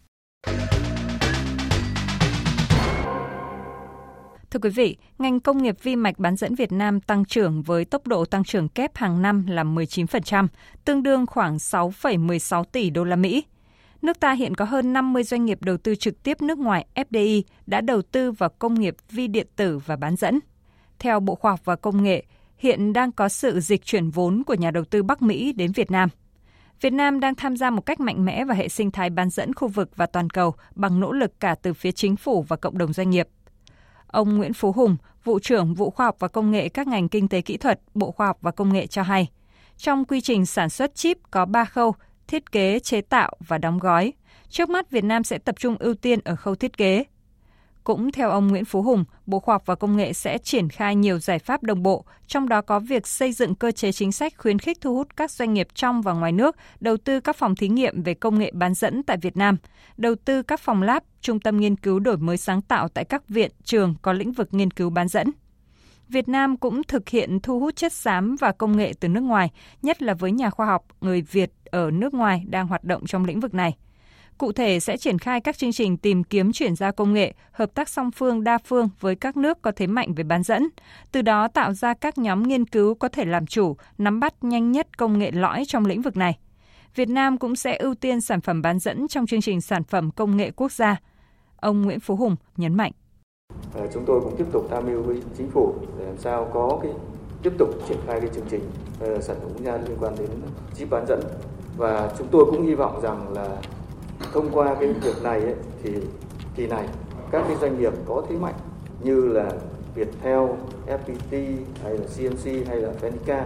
Thưa 4.52 4.58
quý 4.62 4.70
vị, 4.70 4.96
ngành 5.19 5.40
công 5.40 5.62
nghiệp 5.62 5.76
vi 5.82 5.96
mạch 5.96 6.19
bán 6.19 6.37
dẫn 6.37 6.54
Việt 6.54 6.72
Nam 6.72 7.00
tăng 7.00 7.25
trưởng 7.25 7.62
với 7.62 7.84
tốc 7.84 8.06
độ 8.06 8.25
tăng 8.25 8.44
trưởng 8.44 8.69
kép 8.69 8.96
hàng 8.96 9.22
năm 9.22 9.46
là 9.46 9.64
19%, 9.64 10.46
tương 10.84 11.02
đương 11.02 11.26
khoảng 11.26 11.56
6,16 11.56 12.64
tỷ 12.64 12.90
đô 12.90 13.04
la 13.04 13.16
Mỹ. 13.16 13.44
Nước 14.02 14.20
ta 14.20 14.32
hiện 14.32 14.54
có 14.54 14.64
hơn 14.64 14.93
50 14.93 15.25
doanh 15.25 15.44
nghiệp 15.44 15.62
đầu 15.62 15.76
tư 15.76 15.94
trực 15.94 16.22
tiếp 16.22 16.43
nước 16.43 16.58
ngoài 16.58 16.87
FDI 16.94 17.43
đã 17.66 17.81
đầu 17.81 18.02
tư 18.02 18.32
vào 18.32 18.50
công 18.58 18.75
nghiệp 18.75 18.96
vi 19.10 19.28
điện 19.28 19.46
tử 19.56 19.78
và 19.78 19.96
bán 19.96 20.16
dẫn. 20.16 20.40
Theo 20.99 21.20
Bộ 21.20 21.34
Khoa 21.34 21.50
học 21.50 21.60
và 21.64 21.76
Công 21.76 22.02
nghệ, 22.02 22.25
hiện 22.58 22.93
đang 22.93 23.12
có 23.12 23.28
sự 23.28 23.60
dịch 23.60 23.84
chuyển 23.84 24.10
vốn 24.10 24.43
của 24.46 24.54
nhà 24.54 24.70
đầu 24.70 24.84
tư 24.84 25.02
Bắc 25.02 25.22
Mỹ 25.22 25.52
đến 25.52 25.72
Việt 25.72 25.90
Nam. 25.90 26.08
Việt 26.81 26.93
Nam 26.93 27.20
đang 27.20 27.34
tham 27.34 27.56
gia 27.56 27.70
một 27.70 27.87
cách 27.87 28.00
mạnh 28.00 28.25
mẽ 28.25 28.44
vào 28.44 28.56
hệ 28.56 28.69
sinh 28.69 28.90
thái 28.90 29.10
bán 29.10 29.31
dẫn 29.31 29.54
khu 29.54 29.69
vực 29.69 29.96
và 29.96 30.06
toàn 30.06 30.31
cầu 30.31 30.54
bằng 30.75 31.00
nỗ 31.00 31.12
lực 31.12 31.40
cả 31.40 31.54
từ 31.54 31.75
phía 31.75 31.93
chính 31.93 32.16
phủ 32.16 32.43
và 32.43 32.56
cộng 32.56 32.78
đồng 32.78 32.93
doanh 32.93 33.10
nghiệp. 33.10 33.28
Ông 34.12 34.37
Nguyễn 34.37 34.53
Phú 34.53 34.73
Hùng, 34.73 34.97
vụ 35.25 35.38
trưởng 35.38 35.75
vụ 35.75 35.91
khoa 35.91 36.06
học 36.06 36.17
và 36.19 36.29
công 36.29 36.50
nghệ 36.50 36.69
các 36.69 36.87
ngành 36.87 37.09
kinh 37.09 37.29
tế 37.29 37.41
kỹ 37.41 37.56
thuật, 37.56 37.81
Bộ 37.94 38.11
Khoa 38.11 38.26
học 38.26 38.38
và 38.41 38.50
Công 38.50 38.73
nghệ 38.73 38.87
cho 38.87 39.03
hay, 39.03 39.31
trong 39.76 40.05
quy 40.05 40.20
trình 40.20 40.47
sản 40.47 40.70
xuất 40.70 40.94
chip 40.94 41.19
có 41.31 41.44
3 41.44 41.64
khâu: 41.64 41.94
thiết 42.26 42.53
kế, 42.53 42.79
chế 42.79 43.00
tạo 43.00 43.32
và 43.41 43.59
đóng 43.59 43.79
gói. 43.79 44.12
Trước 44.49 44.70
mắt 44.70 44.91
Việt 44.91 45.05
Nam 45.05 45.25
sẽ 45.25 45.38
tập 45.38 45.55
trung 45.59 45.76
ưu 45.79 45.94
tiên 45.94 46.19
ở 46.25 46.37
khâu 46.37 46.55
thiết 46.55 46.76
kế. 46.76 47.05
Cũng 47.84 48.12
theo 48.12 48.31
ông 48.31 48.49
Nguyễn 48.49 48.64
Phú 48.64 48.82
Hùng, 48.82 49.05
Bộ 49.26 49.40
Khoa 49.40 49.55
học 49.55 49.62
và 49.67 49.75
Công 49.75 49.96
nghệ 49.96 50.12
sẽ 50.12 50.38
triển 50.38 50.69
khai 50.69 50.96
nhiều 50.96 51.19
giải 51.19 51.38
pháp 51.38 51.62
đồng 51.62 51.82
bộ, 51.82 52.05
trong 52.26 52.49
đó 52.49 52.61
có 52.61 52.79
việc 52.79 53.06
xây 53.06 53.32
dựng 53.32 53.55
cơ 53.55 53.70
chế 53.70 53.93
chính 53.93 54.12
sách 54.12 54.32
khuyến 54.38 54.58
khích 54.58 54.81
thu 54.81 54.94
hút 54.94 55.17
các 55.17 55.31
doanh 55.31 55.55
nghiệp 55.55 55.69
trong 55.75 56.02
và 56.02 56.12
ngoài 56.12 56.32
nước 56.32 56.56
đầu 56.81 56.96
tư 56.96 57.20
các 57.20 57.37
phòng 57.37 57.55
thí 57.55 57.69
nghiệm 57.69 58.02
về 58.02 58.14
công 58.14 58.38
nghệ 58.38 58.50
bán 58.55 58.75
dẫn 58.75 59.02
tại 59.02 59.17
Việt 59.17 59.37
Nam, 59.37 59.56
đầu 59.96 60.14
tư 60.14 60.43
các 60.43 60.61
phòng 60.61 60.82
lab, 60.82 61.02
trung 61.20 61.40
tâm 61.40 61.61
nghiên 61.61 61.76
cứu 61.76 61.99
đổi 61.99 62.17
mới 62.17 62.37
sáng 62.37 62.62
tạo 62.62 62.88
tại 62.88 63.05
các 63.05 63.29
viện, 63.29 63.50
trường 63.64 63.94
có 64.02 64.12
lĩnh 64.12 64.32
vực 64.32 64.49
nghiên 64.52 64.70
cứu 64.70 64.90
bán 64.90 65.08
dẫn. 65.08 65.31
Việt 66.08 66.28
Nam 66.28 66.56
cũng 66.56 66.82
thực 66.82 67.08
hiện 67.08 67.40
thu 67.40 67.61
hút 67.61 67.76
chất 67.76 67.93
xám 67.93 68.37
và 68.37 68.52
công 68.52 68.76
nghệ 68.76 68.93
từ 69.00 69.08
nước 69.08 69.20
ngoài, 69.20 69.50
nhất 69.82 70.02
là 70.02 70.14
với 70.14 70.32
nhà 70.32 70.50
khoa 70.50 70.67
học 70.67 70.87
người 71.00 71.23
Việt 71.23 71.52
ở 71.64 71.90
nước 71.90 72.14
ngoài 72.14 72.45
đang 72.49 72.66
hoạt 72.66 72.85
động 72.85 73.07
trong 73.07 73.25
lĩnh 73.25 73.40
vực 73.40 73.54
này. 73.54 73.76
Cụ 74.42 74.52
thể 74.52 74.80
sẽ 74.80 74.96
triển 74.96 75.18
khai 75.18 75.40
các 75.40 75.58
chương 75.58 75.72
trình 75.72 75.96
tìm 75.96 76.25
kiếm 76.25 76.52
chuyển 76.52 76.76
giao 76.76 76.92
công 76.92 77.14
nghệ, 77.14 77.34
hợp 77.52 77.75
tác 77.75 77.88
song 77.88 78.11
phương 78.11 78.44
đa 78.44 78.58
phương 78.58 78.88
với 79.00 79.14
các 79.14 79.37
nước 79.37 79.62
có 79.62 79.72
thế 79.76 79.87
mạnh 79.87 80.14
về 80.14 80.25
bán 80.25 80.42
dẫn, 80.42 80.68
từ 81.12 81.22
đó 81.22 81.49
tạo 81.49 81.72
ra 81.75 81.94
các 81.94 82.18
nhóm 82.18 82.42
nghiên 82.42 82.64
cứu 82.64 82.94
có 82.94 83.08
thể 83.08 83.25
làm 83.25 83.46
chủ, 83.46 83.76
nắm 83.99 84.20
bắt 84.20 84.44
nhanh 84.44 84.72
nhất 84.72 84.99
công 84.99 85.18
nghệ 85.18 85.30
lõi 85.30 85.64
trong 85.66 85.87
lĩnh 85.87 86.02
vực 86.02 86.16
này. 86.16 86.38
Việt 86.94 87.08
Nam 87.08 87.38
cũng 87.38 87.56
sẽ 87.56 87.76
ưu 87.76 87.94
tiên 87.94 88.20
sản 88.20 88.40
phẩm 88.40 88.62
bán 88.62 88.78
dẫn 88.78 89.08
trong 89.08 89.26
chương 89.26 89.40
trình 89.40 89.61
sản 89.61 89.84
phẩm 89.84 90.11
công 90.11 90.37
nghệ 90.37 90.50
quốc 90.50 90.72
gia. 90.72 90.96
Ông 91.56 91.82
Nguyễn 91.82 92.00
Phú 92.00 92.16
Hùng 92.16 92.37
nhấn 92.56 92.75
mạnh. 92.75 92.92
Ờ, 93.75 93.88
chúng 93.94 94.04
tôi 94.06 94.20
cũng 94.20 94.37
tiếp 94.37 94.46
tục 94.52 94.68
tham 94.70 94.87
mưu 94.87 95.02
với 95.02 95.22
chính 95.38 95.50
phủ 95.50 95.75
để 95.99 96.04
làm 96.04 96.18
sao 96.18 96.50
có 96.54 96.78
cái 96.82 96.92
tiếp 97.42 97.52
tục 97.58 97.68
triển 97.88 97.99
khai 98.06 98.20
cái 98.20 98.30
chương 98.34 98.46
trình 98.50 98.62
ờ, 99.00 99.20
sản 99.20 99.37
phẩm 99.40 99.49
quốc 99.54 99.64
gia 99.64 99.76
liên 99.76 99.96
quan 100.00 100.14
đến 100.18 100.28
chip 100.75 100.90
bán 100.90 101.04
dẫn 101.08 101.20
và 101.76 102.11
chúng 102.18 102.28
tôi 102.30 102.44
cũng 102.50 102.66
hy 102.66 102.75
vọng 102.75 103.00
rằng 103.02 103.32
là 103.32 103.56
thông 104.33 104.51
qua 104.53 104.75
cái 104.81 104.93
việc 104.93 105.23
này 105.23 105.41
ấy, 105.41 105.55
thì 105.83 105.91
kỳ 106.55 106.67
này 106.67 106.89
các 107.31 107.45
cái 107.49 107.57
doanh 107.61 107.81
nghiệp 107.81 107.93
có 108.07 108.23
thế 108.29 108.37
mạnh 108.37 108.55
như 109.03 109.29
là 109.29 109.51
Viettel, 109.95 110.41
FPT 110.87 111.57
hay 111.83 111.99
là 111.99 112.07
CMC 112.17 112.69
hay 112.69 112.77
là 112.77 112.93
Fenica 113.01 113.45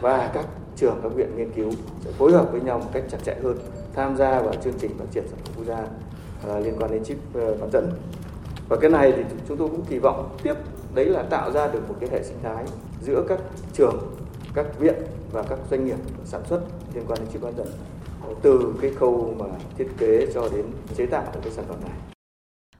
và 0.00 0.30
các 0.34 0.46
trường 0.76 1.00
các 1.02 1.12
viện 1.14 1.36
nghiên 1.36 1.52
cứu 1.52 1.72
sẽ 2.04 2.10
phối 2.12 2.32
hợp 2.32 2.52
với 2.52 2.60
nhau 2.60 2.78
một 2.78 2.90
cách 2.92 3.02
chặt 3.10 3.18
chẽ 3.24 3.34
hơn 3.42 3.58
tham 3.94 4.16
gia 4.16 4.40
vào 4.40 4.54
chương 4.64 4.74
trình 4.80 4.90
phát 4.98 5.04
triển 5.10 5.24
sản 5.30 5.38
phẩm 5.44 5.54
quốc 5.56 5.64
gia 5.66 5.80
uh, 6.56 6.64
liên 6.64 6.74
quan 6.78 6.90
đến 6.90 7.04
chip 7.04 7.18
uh, 7.38 7.60
bán 7.60 7.70
dẫn. 7.72 7.90
Và 8.68 8.76
cái 8.80 8.90
này 8.90 9.12
thì 9.16 9.22
chúng 9.48 9.56
tôi 9.56 9.68
cũng 9.68 9.84
kỳ 9.88 9.98
vọng 9.98 10.36
tiếp 10.42 10.54
đấy 10.94 11.04
là 11.04 11.22
tạo 11.22 11.50
ra 11.50 11.66
được 11.66 11.88
một 11.88 11.94
cái 12.00 12.08
hệ 12.12 12.22
sinh 12.22 12.36
thái 12.42 12.64
giữa 13.02 13.24
các 13.28 13.38
trường 13.72 13.98
các 14.54 14.78
viện 14.78 14.94
và 15.32 15.42
các 15.42 15.58
doanh 15.70 15.84
nghiệp 15.84 15.98
sản 16.24 16.42
xuất 16.48 16.60
liên 16.94 17.04
quan 17.08 17.18
đến 17.18 17.28
chip 17.32 17.42
bán 17.42 17.52
dẫn 17.56 17.66
từ 18.42 18.74
cái 18.82 18.90
khâu 18.94 19.36
mà 19.38 19.46
thiết 19.78 19.88
kế 19.98 20.26
cho 20.34 20.48
đến 20.54 20.66
chế 20.96 21.06
tạo 21.06 21.32
cái 21.42 21.52
sản 21.52 21.64
phẩm 21.68 21.80
này. 21.80 21.90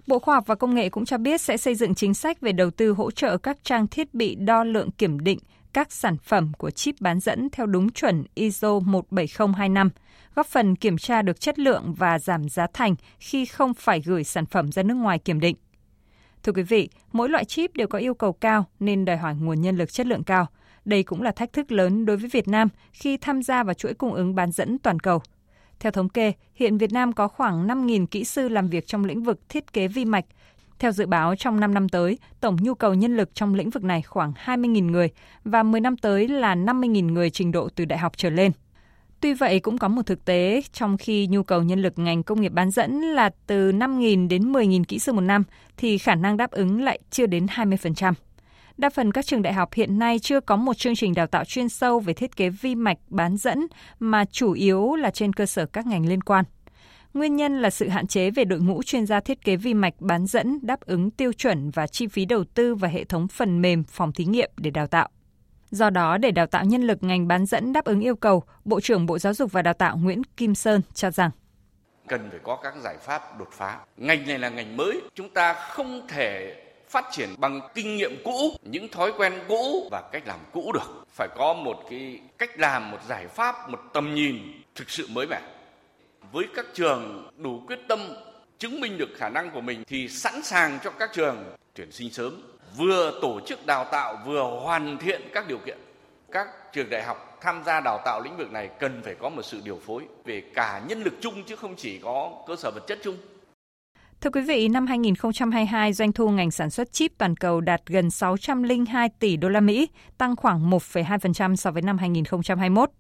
Bộ 0.07 0.19
Khoa 0.19 0.35
học 0.35 0.45
và 0.47 0.55
Công 0.55 0.75
nghệ 0.75 0.88
cũng 0.88 1.05
cho 1.05 1.19
biết 1.19 1.40
sẽ 1.40 1.57
xây 1.57 1.75
dựng 1.75 1.95
chính 1.95 2.14
sách 2.14 2.40
về 2.40 2.52
đầu 2.52 2.71
tư 2.71 2.93
hỗ 2.93 3.11
trợ 3.11 3.38
các 3.38 3.59
trang 3.62 3.87
thiết 3.87 4.14
bị 4.14 4.35
đo 4.35 4.64
lượng 4.64 4.90
kiểm 4.90 5.21
định 5.21 5.38
các 5.73 5.93
sản 5.93 6.17
phẩm 6.23 6.52
của 6.59 6.71
chip 6.71 6.95
bán 7.00 7.21
dẫn 7.21 7.49
theo 7.52 7.67
đúng 7.67 7.90
chuẩn 7.93 8.25
ISO 8.35 8.78
17025, 8.78 9.90
góp 10.35 10.47
phần 10.47 10.76
kiểm 10.76 10.99
tra 10.99 11.23
được 11.23 11.40
chất 11.40 11.59
lượng 11.59 11.95
và 11.99 12.19
giảm 12.19 12.49
giá 12.49 12.67
thành 12.73 12.95
khi 13.19 13.47
không 13.47 13.75
phải 13.75 14.00
gửi 14.00 14.25
sản 14.25 14.47
phẩm 14.47 14.73
ra 14.73 14.83
nước 14.83 14.95
ngoài 14.95 15.19
kiểm 15.19 15.40
định. 15.40 15.57
Thưa 16.43 16.52
quý 16.52 16.62
vị, 16.62 16.88
mỗi 17.12 17.28
loại 17.28 17.45
chip 17.45 17.75
đều 17.75 17.87
có 17.87 17.99
yêu 17.99 18.14
cầu 18.14 18.33
cao 18.33 18.64
nên 18.81 19.05
đòi 19.05 19.17
hỏi 19.17 19.35
nguồn 19.35 19.61
nhân 19.61 19.76
lực 19.76 19.93
chất 19.93 20.07
lượng 20.07 20.25
cao. 20.25 20.47
Đây 20.85 21.02
cũng 21.02 21.23
là 21.23 21.31
thách 21.31 21.52
thức 21.52 21.73
lớn 21.73 22.07
đối 22.07 22.17
với 22.17 22.28
Việt 22.28 22.49
Nam 22.49 22.69
khi 22.93 23.17
tham 23.17 23.43
gia 23.43 23.62
vào 23.62 23.75
chuỗi 23.75 23.95
cung 23.95 24.14
ứng 24.14 24.35
bán 24.35 24.52
dẫn 24.52 24.78
toàn 24.78 25.00
cầu. 25.00 25.23
Theo 25.80 25.92
thống 25.92 26.08
kê, 26.08 26.32
hiện 26.54 26.78
Việt 26.78 26.92
Nam 26.92 27.12
có 27.12 27.28
khoảng 27.28 27.66
5.000 27.66 28.06
kỹ 28.06 28.25
sư 28.25 28.49
làm 28.49 28.68
việc 28.68 28.87
trong 28.87 29.04
lĩnh 29.04 29.23
vực 29.23 29.49
thiết 29.49 29.73
kế 29.73 29.88
vi 29.88 30.04
mạch. 30.04 30.25
Theo 30.78 30.92
dự 30.92 31.06
báo, 31.06 31.37
trong 31.37 31.61
5 31.61 31.75
năm 31.75 31.88
tới, 31.88 32.18
tổng 32.40 32.56
nhu 32.61 32.75
cầu 32.75 32.94
nhân 32.94 33.16
lực 33.16 33.35
trong 33.35 33.54
lĩnh 33.54 33.70
vực 33.70 33.85
này 33.85 34.02
khoảng 34.02 34.32
20.000 34.44 34.90
người 34.90 35.11
và 35.44 35.62
10 35.62 35.80
năm 35.80 35.97
tới 35.97 36.28
là 36.28 36.54
50.000 36.54 37.12
người 37.12 37.30
trình 37.30 37.52
độ 37.52 37.68
từ 37.68 37.85
đại 37.85 37.99
học 37.99 38.12
trở 38.16 38.30
lên. 38.30 38.52
Tuy 39.20 39.35
vậy 39.35 39.61
cũng 39.61 39.78
có 39.78 39.88
một 39.88 40.06
thực 40.06 40.25
tế, 40.25 40.62
trong 40.73 40.97
khi 40.97 41.26
nhu 41.26 41.42
cầu 41.42 41.62
nhân 41.62 41.82
lực 41.82 41.99
ngành 41.99 42.23
công 42.23 42.40
nghiệp 42.40 42.52
bán 42.52 42.70
dẫn 42.70 43.00
là 43.00 43.30
từ 43.47 43.73
5.000 43.73 44.28
đến 44.28 44.52
10.000 44.52 44.85
kỹ 44.85 44.99
sư 44.99 45.12
một 45.12 45.20
năm, 45.20 45.44
thì 45.76 45.99
khả 45.99 46.14
năng 46.14 46.37
đáp 46.37 46.50
ứng 46.50 46.82
lại 46.82 46.99
chưa 47.11 47.26
đến 47.26 47.47
20%. 47.47 48.12
Đa 48.78 48.90
phần 48.90 49.12
các 49.12 49.26
trường 49.26 49.42
đại 49.42 49.52
học 49.52 49.75
hiện 49.75 49.99
nay 49.99 50.18
chưa 50.18 50.40
có 50.40 50.56
một 50.56 50.78
chương 50.78 50.94
trình 50.94 51.14
đào 51.14 51.26
tạo 51.26 51.44
chuyên 51.44 51.68
sâu 51.68 52.00
về 52.00 52.14
thiết 52.14 52.37
kế 52.37 52.49
vi 52.50 52.75
mạch 52.75 52.99
bán 53.08 53.37
dẫn 53.37 53.66
mà 53.99 54.25
chủ 54.25 54.52
yếu 54.52 54.94
là 54.94 55.11
trên 55.11 55.32
cơ 55.32 55.47
sở 55.47 55.66
các 55.66 55.87
ngành 55.87 56.08
liên 56.08 56.23
quan. 56.23 56.44
Nguyên 57.14 57.37
nhân 57.37 57.62
là 57.62 57.70
sự 57.70 57.88
hạn 57.88 58.06
chế 58.06 58.30
về 58.30 58.44
đội 58.44 58.61
ngũ 58.61 58.82
chuyên 58.82 59.06
gia 59.06 59.20
thiết 59.20 59.44
kế 59.44 59.56
vi 59.56 59.75
mạch 59.75 59.94
bán 59.99 60.26
dẫn 60.26 60.58
đáp 60.62 60.80
ứng 60.80 61.11
tiêu 61.11 61.32
chuẩn 61.32 61.70
và 61.70 61.87
chi 61.87 62.06
phí 62.06 62.25
đầu 62.25 62.44
tư 62.44 62.75
và 62.75 62.88
hệ 62.88 63.04
thống 63.04 63.28
phần 63.28 63.62
mềm 63.62 63.85
phòng 63.85 64.12
thí 64.12 64.25
nghiệm 64.25 64.50
để 64.56 64.70
đào 64.70 64.87
tạo. 64.87 65.08
Do 65.70 65.90
đó, 65.90 66.18
để 66.18 66.30
đào 66.30 66.47
tạo 66.47 66.64
nhân 66.64 66.82
lực 66.82 67.02
ngành 67.02 67.28
bán 67.28 67.47
dẫn 67.47 67.73
đáp 67.73 67.85
ứng 67.85 68.00
yêu 68.00 68.16
cầu, 68.16 68.42
Bộ 68.64 68.80
trưởng 68.80 69.06
Bộ 69.06 69.18
Giáo 69.18 69.35
dục 69.35 69.52
và 69.52 69.62
Đào 69.62 69.75
tạo 69.75 69.97
Nguyễn 69.97 70.25
Kim 70.25 70.54
Sơn 70.54 70.82
cho 70.94 71.11
rằng 71.11 71.30
cần 72.08 72.30
phải 72.30 72.40
có 72.42 72.58
các 72.62 72.75
giải 72.82 72.97
pháp 73.00 73.38
đột 73.38 73.49
phá. 73.52 73.78
Ngành 73.97 74.26
này 74.26 74.38
là 74.38 74.49
ngành 74.49 74.76
mới, 74.76 75.00
chúng 75.14 75.28
ta 75.35 75.54
không 75.54 76.06
thể 76.08 76.67
phát 76.90 77.04
triển 77.11 77.28
bằng 77.38 77.61
kinh 77.75 77.97
nghiệm 77.97 78.23
cũ, 78.25 78.57
những 78.62 78.88
thói 78.88 79.12
quen 79.18 79.33
cũ 79.49 79.88
và 79.90 80.02
cách 80.12 80.23
làm 80.26 80.38
cũ 80.52 80.73
được. 80.73 81.04
Phải 81.09 81.28
có 81.37 81.54
một 81.54 81.85
cái 81.90 82.21
cách 82.38 82.59
làm, 82.59 82.90
một 82.90 82.99
giải 83.09 83.26
pháp, 83.26 83.71
một 83.71 83.80
tầm 83.92 84.14
nhìn 84.14 84.62
thực 84.75 84.90
sự 84.90 85.07
mới 85.11 85.26
mẻ. 85.26 85.40
Với 86.33 86.45
các 86.54 86.66
trường 86.75 87.30
đủ 87.37 87.62
quyết 87.66 87.78
tâm 87.88 88.00
chứng 88.59 88.80
minh 88.80 88.99
được 88.99 89.09
khả 89.16 89.28
năng 89.28 89.50
của 89.50 89.61
mình 89.61 89.85
thì 89.87 90.09
sẵn 90.09 90.42
sàng 90.42 90.78
cho 90.85 90.90
các 90.90 91.11
trường 91.12 91.45
tuyển 91.75 91.92
sinh 91.92 92.11
sớm, 92.11 92.42
vừa 92.76 93.18
tổ 93.23 93.40
chức 93.47 93.66
đào 93.66 93.85
tạo 93.85 94.18
vừa 94.26 94.42
hoàn 94.42 94.99
thiện 94.99 95.23
các 95.35 95.49
điều 95.49 95.59
kiện. 95.59 95.78
Các 96.33 96.49
trường 96.73 96.90
đại 96.90 97.02
học 97.02 97.38
tham 97.40 97.62
gia 97.66 97.80
đào 97.80 98.00
tạo 98.04 98.21
lĩnh 98.25 98.37
vực 98.37 98.52
này 98.52 98.68
cần 98.80 99.02
phải 99.04 99.14
có 99.14 99.28
một 99.28 99.42
sự 99.42 99.61
điều 99.64 99.80
phối 99.87 100.02
về 100.25 100.42
cả 100.54 100.83
nhân 100.88 101.02
lực 101.02 101.14
chung 101.21 101.45
chứ 101.45 101.57
không 101.57 101.76
chỉ 101.76 101.99
có 101.99 102.33
cơ 102.47 102.57
sở 102.57 102.71
vật 102.75 102.87
chất 102.87 102.99
chung. 103.02 103.16
Thưa 104.20 104.30
quý 104.30 104.40
vị, 104.40 104.68
năm 104.68 104.87
2022, 104.87 105.92
doanh 105.92 106.12
thu 106.12 106.28
ngành 106.28 106.50
sản 106.50 106.70
xuất 106.70 106.92
chip 106.92 107.12
toàn 107.18 107.37
cầu 107.37 107.60
đạt 107.60 107.82
gần 107.87 108.10
602 108.10 109.08
tỷ 109.08 109.37
đô 109.37 109.48
la 109.48 109.60
Mỹ, 109.60 109.88
tăng 110.18 110.37
khoảng 110.37 110.70
1,2% 110.70 111.56
so 111.56 111.70
với 111.70 111.82
năm 111.82 111.98
2021. 111.98 112.90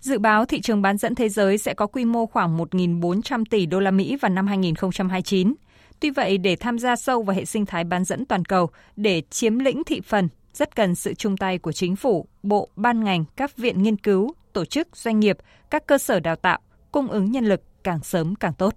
Dự 0.00 0.18
báo 0.18 0.44
thị 0.44 0.60
trường 0.60 0.82
bán 0.82 0.98
dẫn 0.98 1.14
thế 1.14 1.28
giới 1.28 1.58
sẽ 1.58 1.74
có 1.74 1.86
quy 1.86 2.04
mô 2.04 2.26
khoảng 2.26 2.58
1.400 2.58 3.44
tỷ 3.50 3.66
đô 3.66 3.80
la 3.80 3.90
Mỹ 3.90 4.16
vào 4.16 4.30
năm 4.30 4.46
2029. 4.46 5.54
Tuy 6.00 6.10
vậy, 6.10 6.38
để 6.38 6.56
tham 6.56 6.78
gia 6.78 6.96
sâu 6.96 7.22
vào 7.22 7.36
hệ 7.36 7.44
sinh 7.44 7.66
thái 7.66 7.84
bán 7.84 8.04
dẫn 8.04 8.24
toàn 8.24 8.44
cầu, 8.44 8.70
để 8.96 9.22
chiếm 9.30 9.58
lĩnh 9.58 9.84
thị 9.84 10.00
phần, 10.00 10.28
rất 10.52 10.76
cần 10.76 10.94
sự 10.94 11.14
chung 11.14 11.36
tay 11.36 11.58
của 11.58 11.72
chính 11.72 11.96
phủ, 11.96 12.26
bộ, 12.42 12.68
ban 12.76 13.04
ngành, 13.04 13.24
các 13.36 13.56
viện 13.56 13.82
nghiên 13.82 13.96
cứu, 13.96 14.34
tổ 14.52 14.64
chức, 14.64 14.96
doanh 14.96 15.20
nghiệp, 15.20 15.36
các 15.70 15.86
cơ 15.86 15.98
sở 15.98 16.20
đào 16.20 16.36
tạo, 16.36 16.58
cung 16.92 17.08
ứng 17.08 17.32
nhân 17.32 17.44
lực 17.44 17.62
càng 17.84 18.00
sớm 18.02 18.34
càng 18.34 18.52
tốt. 18.52 18.74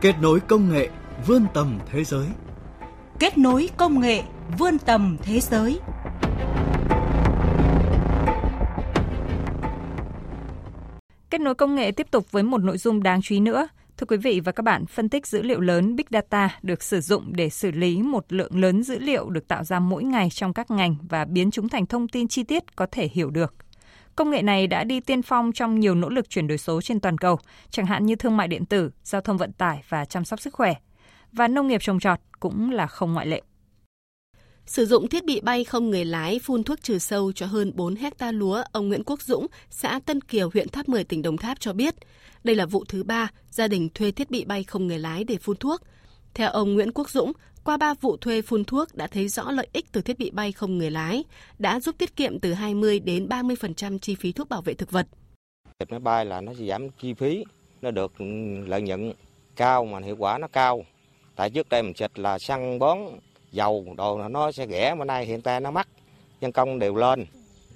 Kết 0.00 0.14
nối 0.22 0.40
công 0.40 0.72
nghệ 0.72 0.88
vươn 1.26 1.46
tầm 1.54 1.78
thế 1.92 2.04
giới. 2.04 2.26
Kết 3.18 3.38
nối 3.38 3.68
công 3.76 4.00
nghệ 4.00 4.22
vươn 4.58 4.78
tầm 4.78 5.16
thế 5.22 5.40
giới. 5.40 5.80
Kết 11.30 11.40
nối 11.40 11.54
công 11.54 11.74
nghệ 11.74 11.90
tiếp 11.90 12.06
tục 12.10 12.32
với 12.32 12.42
một 12.42 12.58
nội 12.58 12.78
dung 12.78 13.02
đáng 13.02 13.22
chú 13.22 13.34
ý 13.34 13.40
nữa. 13.40 13.68
Thưa 13.96 14.06
quý 14.06 14.16
vị 14.16 14.40
và 14.44 14.52
các 14.52 14.62
bạn, 14.62 14.86
phân 14.86 15.08
tích 15.08 15.26
dữ 15.26 15.42
liệu 15.42 15.60
lớn 15.60 15.96
Big 15.96 16.06
Data 16.10 16.58
được 16.62 16.82
sử 16.82 17.00
dụng 17.00 17.32
để 17.36 17.48
xử 17.50 17.70
lý 17.70 18.02
một 18.02 18.24
lượng 18.28 18.60
lớn 18.60 18.82
dữ 18.82 18.98
liệu 18.98 19.30
được 19.30 19.48
tạo 19.48 19.64
ra 19.64 19.80
mỗi 19.80 20.04
ngày 20.04 20.28
trong 20.30 20.52
các 20.52 20.70
ngành 20.70 20.96
và 21.08 21.24
biến 21.24 21.50
chúng 21.50 21.68
thành 21.68 21.86
thông 21.86 22.08
tin 22.08 22.28
chi 22.28 22.42
tiết 22.42 22.76
có 22.76 22.86
thể 22.92 23.08
hiểu 23.12 23.30
được. 23.30 23.54
Công 24.18 24.30
nghệ 24.30 24.42
này 24.42 24.66
đã 24.66 24.84
đi 24.84 25.00
tiên 25.00 25.22
phong 25.22 25.52
trong 25.52 25.80
nhiều 25.80 25.94
nỗ 25.94 26.08
lực 26.08 26.30
chuyển 26.30 26.46
đổi 26.46 26.58
số 26.58 26.80
trên 26.80 27.00
toàn 27.00 27.18
cầu, 27.18 27.38
chẳng 27.70 27.86
hạn 27.86 28.06
như 28.06 28.16
thương 28.16 28.36
mại 28.36 28.48
điện 28.48 28.64
tử, 28.64 28.90
giao 29.04 29.20
thông 29.20 29.36
vận 29.36 29.52
tải 29.52 29.82
và 29.88 30.04
chăm 30.04 30.24
sóc 30.24 30.40
sức 30.40 30.54
khỏe. 30.54 30.74
Và 31.32 31.48
nông 31.48 31.68
nghiệp 31.68 31.82
trồng 31.82 32.00
trọt 32.00 32.18
cũng 32.40 32.70
là 32.70 32.86
không 32.86 33.12
ngoại 33.12 33.26
lệ. 33.26 33.42
Sử 34.66 34.86
dụng 34.86 35.08
thiết 35.08 35.24
bị 35.24 35.40
bay 35.40 35.64
không 35.64 35.90
người 35.90 36.04
lái 36.04 36.38
phun 36.38 36.64
thuốc 36.64 36.82
trừ 36.82 36.98
sâu 36.98 37.32
cho 37.32 37.46
hơn 37.46 37.72
4 37.74 37.96
hecta 37.96 38.32
lúa, 38.32 38.62
ông 38.72 38.88
Nguyễn 38.88 39.04
Quốc 39.04 39.22
Dũng, 39.22 39.46
xã 39.70 40.00
Tân 40.06 40.20
Kiều, 40.20 40.50
huyện 40.54 40.68
Tháp 40.68 40.88
10, 40.88 41.04
tỉnh 41.04 41.22
Đồng 41.22 41.36
Tháp 41.36 41.60
cho 41.60 41.72
biết, 41.72 41.94
đây 42.44 42.56
là 42.56 42.66
vụ 42.66 42.84
thứ 42.88 43.04
ba 43.04 43.28
gia 43.50 43.68
đình 43.68 43.88
thuê 43.94 44.10
thiết 44.10 44.30
bị 44.30 44.44
bay 44.44 44.64
không 44.64 44.86
người 44.86 44.98
lái 44.98 45.24
để 45.24 45.36
phun 45.36 45.56
thuốc. 45.56 45.80
Theo 46.34 46.50
ông 46.50 46.74
Nguyễn 46.74 46.92
Quốc 46.92 47.10
Dũng, 47.10 47.32
qua 47.68 47.76
3 47.76 47.94
vụ 47.94 48.16
thuê 48.16 48.42
phun 48.42 48.64
thuốc 48.64 48.94
đã 48.94 49.06
thấy 49.06 49.28
rõ 49.28 49.50
lợi 49.50 49.68
ích 49.72 49.92
từ 49.92 50.02
thiết 50.02 50.18
bị 50.18 50.30
bay 50.30 50.52
không 50.52 50.78
người 50.78 50.90
lái, 50.90 51.24
đã 51.58 51.80
giúp 51.80 51.94
tiết 51.98 52.16
kiệm 52.16 52.40
từ 52.40 52.52
20 52.52 53.00
đến 53.00 53.28
30% 53.28 53.98
chi 53.98 54.14
phí 54.14 54.32
thuốc 54.32 54.48
bảo 54.48 54.62
vệ 54.62 54.74
thực 54.74 54.90
vật. 54.90 55.06
Máy 55.88 56.00
bay 56.00 56.24
là 56.24 56.40
nó 56.40 56.54
giảm 56.54 56.88
chi 56.90 57.14
phí, 57.14 57.44
nó 57.82 57.90
được 57.90 58.20
lợi 58.66 58.82
nhuận 58.82 59.12
cao 59.56 59.84
mà 59.84 59.98
hiệu 60.00 60.16
quả 60.18 60.38
nó 60.38 60.48
cao. 60.48 60.84
Tại 61.36 61.50
trước 61.50 61.68
đây 61.68 61.82
mình 61.82 61.94
xịt 61.96 62.18
là 62.18 62.38
xăng 62.38 62.78
bón, 62.78 62.98
dầu, 63.52 63.86
đồ 63.96 64.28
nó 64.28 64.52
sẽ 64.52 64.66
rẻ, 64.66 64.94
mà 64.94 65.04
nay 65.04 65.26
hiện 65.26 65.42
tại 65.42 65.60
nó 65.60 65.70
mắc, 65.70 65.88
nhân 66.40 66.52
công 66.52 66.78
đều 66.78 66.96
lên. 66.96 67.26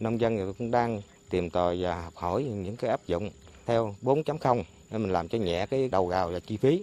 Nông 0.00 0.20
dân 0.20 0.54
cũng 0.58 0.70
đang 0.70 1.00
tìm 1.30 1.50
tòi 1.50 1.82
và 1.82 2.02
học 2.02 2.16
hỏi 2.16 2.44
những 2.44 2.76
cái 2.76 2.90
áp 2.90 3.00
dụng 3.06 3.30
theo 3.66 3.94
4.0 4.02 4.62
để 4.90 4.98
mình 4.98 5.12
làm 5.12 5.28
cho 5.28 5.38
nhẹ 5.38 5.66
cái 5.66 5.88
đầu 5.88 6.06
gào 6.06 6.28
và 6.28 6.40
chi 6.40 6.56
phí. 6.56 6.82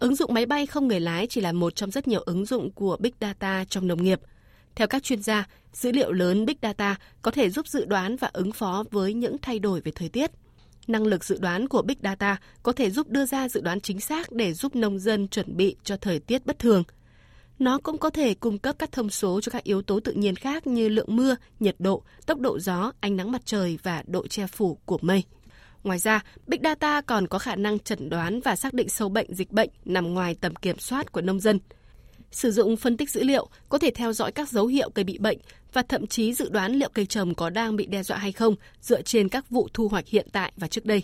Ứng 0.00 0.14
dụng 0.14 0.34
máy 0.34 0.46
bay 0.46 0.66
không 0.66 0.88
người 0.88 1.00
lái 1.00 1.26
chỉ 1.26 1.40
là 1.40 1.52
một 1.52 1.74
trong 1.76 1.90
rất 1.90 2.08
nhiều 2.08 2.20
ứng 2.20 2.46
dụng 2.46 2.70
của 2.70 2.96
Big 3.00 3.12
Data 3.20 3.64
trong 3.64 3.86
nông 3.86 4.02
nghiệp. 4.02 4.20
Theo 4.74 4.86
các 4.86 5.02
chuyên 5.02 5.22
gia, 5.22 5.48
dữ 5.72 5.92
liệu 5.92 6.12
lớn 6.12 6.46
Big 6.46 6.56
Data 6.62 6.96
có 7.22 7.30
thể 7.30 7.50
giúp 7.50 7.68
dự 7.68 7.84
đoán 7.84 8.16
và 8.16 8.30
ứng 8.32 8.52
phó 8.52 8.84
với 8.90 9.14
những 9.14 9.36
thay 9.42 9.58
đổi 9.58 9.80
về 9.80 9.92
thời 9.94 10.08
tiết. 10.08 10.30
Năng 10.86 11.06
lực 11.06 11.24
dự 11.24 11.38
đoán 11.40 11.68
của 11.68 11.82
Big 11.82 11.96
Data 12.02 12.36
có 12.62 12.72
thể 12.72 12.90
giúp 12.90 13.08
đưa 13.08 13.26
ra 13.26 13.48
dự 13.48 13.60
đoán 13.60 13.80
chính 13.80 14.00
xác 14.00 14.32
để 14.32 14.52
giúp 14.52 14.76
nông 14.76 14.98
dân 14.98 15.28
chuẩn 15.28 15.56
bị 15.56 15.76
cho 15.84 15.96
thời 15.96 16.18
tiết 16.18 16.46
bất 16.46 16.58
thường. 16.58 16.82
Nó 17.58 17.78
cũng 17.78 17.98
có 17.98 18.10
thể 18.10 18.34
cung 18.34 18.58
cấp 18.58 18.76
các 18.78 18.92
thông 18.92 19.10
số 19.10 19.40
cho 19.40 19.50
các 19.50 19.64
yếu 19.64 19.82
tố 19.82 20.00
tự 20.00 20.12
nhiên 20.12 20.36
khác 20.36 20.66
như 20.66 20.88
lượng 20.88 21.16
mưa, 21.16 21.36
nhiệt 21.60 21.76
độ, 21.78 22.02
tốc 22.26 22.40
độ 22.40 22.58
gió, 22.58 22.92
ánh 23.00 23.16
nắng 23.16 23.32
mặt 23.32 23.42
trời 23.44 23.78
và 23.82 24.02
độ 24.06 24.26
che 24.26 24.46
phủ 24.46 24.78
của 24.84 24.98
mây. 25.02 25.24
Ngoài 25.84 25.98
ra, 25.98 26.24
Big 26.46 26.60
Data 26.64 27.00
còn 27.00 27.26
có 27.26 27.38
khả 27.38 27.56
năng 27.56 27.78
chẩn 27.78 28.08
đoán 28.08 28.40
và 28.40 28.56
xác 28.56 28.74
định 28.74 28.88
sâu 28.88 29.08
bệnh 29.08 29.34
dịch 29.34 29.52
bệnh 29.52 29.70
nằm 29.84 30.14
ngoài 30.14 30.36
tầm 30.40 30.56
kiểm 30.56 30.78
soát 30.78 31.12
của 31.12 31.20
nông 31.20 31.40
dân. 31.40 31.58
Sử 32.30 32.50
dụng 32.50 32.76
phân 32.76 32.96
tích 32.96 33.10
dữ 33.10 33.22
liệu 33.22 33.48
có 33.68 33.78
thể 33.78 33.90
theo 33.90 34.12
dõi 34.12 34.32
các 34.32 34.48
dấu 34.48 34.66
hiệu 34.66 34.90
cây 34.90 35.04
bị 35.04 35.18
bệnh 35.18 35.38
và 35.72 35.82
thậm 35.82 36.06
chí 36.06 36.32
dự 36.32 36.48
đoán 36.48 36.72
liệu 36.72 36.88
cây 36.94 37.06
trồng 37.06 37.34
có 37.34 37.50
đang 37.50 37.76
bị 37.76 37.86
đe 37.86 38.02
dọa 38.02 38.18
hay 38.18 38.32
không 38.32 38.54
dựa 38.80 39.02
trên 39.02 39.28
các 39.28 39.50
vụ 39.50 39.68
thu 39.74 39.88
hoạch 39.88 40.08
hiện 40.08 40.28
tại 40.32 40.52
và 40.56 40.68
trước 40.68 40.84
đây. 40.84 41.02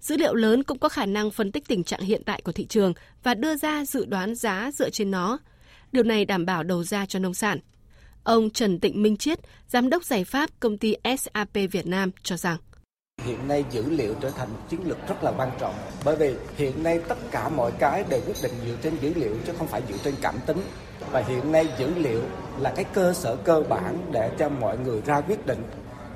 Dữ 0.00 0.16
liệu 0.16 0.34
lớn 0.34 0.62
cũng 0.62 0.78
có 0.78 0.88
khả 0.88 1.06
năng 1.06 1.30
phân 1.30 1.52
tích 1.52 1.68
tình 1.68 1.84
trạng 1.84 2.00
hiện 2.00 2.22
tại 2.26 2.40
của 2.44 2.52
thị 2.52 2.66
trường 2.66 2.92
và 3.22 3.34
đưa 3.34 3.56
ra 3.56 3.84
dự 3.84 4.04
đoán 4.04 4.34
giá 4.34 4.70
dựa 4.74 4.90
trên 4.90 5.10
nó. 5.10 5.38
Điều 5.92 6.04
này 6.04 6.24
đảm 6.24 6.46
bảo 6.46 6.62
đầu 6.62 6.84
ra 6.84 7.06
cho 7.06 7.18
nông 7.18 7.34
sản. 7.34 7.58
Ông 8.24 8.50
Trần 8.50 8.80
Tịnh 8.80 9.02
Minh 9.02 9.16
Chiết, 9.16 9.38
giám 9.68 9.90
đốc 9.90 10.04
giải 10.04 10.24
pháp 10.24 10.50
công 10.60 10.78
ty 10.78 10.94
SAP 11.18 11.52
Việt 11.52 11.86
Nam 11.86 12.10
cho 12.22 12.36
rằng 12.36 12.56
Hiện 13.30 13.48
nay 13.48 13.64
dữ 13.70 13.90
liệu 13.90 14.14
trở 14.20 14.30
thành 14.30 14.48
một 14.52 14.58
chiến 14.68 14.80
lược 14.84 15.08
rất 15.08 15.24
là 15.24 15.32
quan 15.36 15.50
trọng. 15.60 15.74
Bởi 16.04 16.16
vì 16.16 16.34
hiện 16.56 16.82
nay 16.82 17.00
tất 17.08 17.18
cả 17.30 17.48
mọi 17.48 17.72
cái 17.78 18.04
đều 18.08 18.20
quyết 18.26 18.36
định 18.42 18.52
dựa 18.66 18.76
trên 18.82 18.96
dữ 19.00 19.12
liệu 19.14 19.36
chứ 19.46 19.52
không 19.58 19.66
phải 19.66 19.82
dựa 19.88 19.96
trên 20.04 20.14
cảm 20.20 20.34
tính. 20.46 20.60
Và 21.10 21.20
hiện 21.20 21.52
nay 21.52 21.68
dữ 21.78 21.94
liệu 21.96 22.20
là 22.58 22.72
cái 22.76 22.84
cơ 22.84 23.12
sở 23.12 23.36
cơ 23.36 23.62
bản 23.68 24.10
để 24.12 24.30
cho 24.38 24.48
mọi 24.48 24.78
người 24.78 25.00
ra 25.06 25.20
quyết 25.20 25.46
định. 25.46 25.62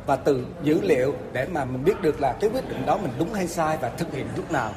Và 0.06 0.16
từ 0.16 0.46
dữ 0.62 0.80
liệu 0.82 1.14
để 1.32 1.46
mà 1.46 1.64
mình 1.64 1.84
biết 1.84 2.02
được 2.02 2.20
là 2.20 2.32
cái 2.40 2.50
quyết 2.50 2.68
định 2.68 2.86
đó 2.86 2.96
mình 2.96 3.12
đúng 3.18 3.34
hay 3.34 3.48
sai 3.48 3.78
và 3.80 3.88
thực 3.88 4.12
hiện 4.12 4.26
lúc 4.36 4.52
nào. 4.52 4.74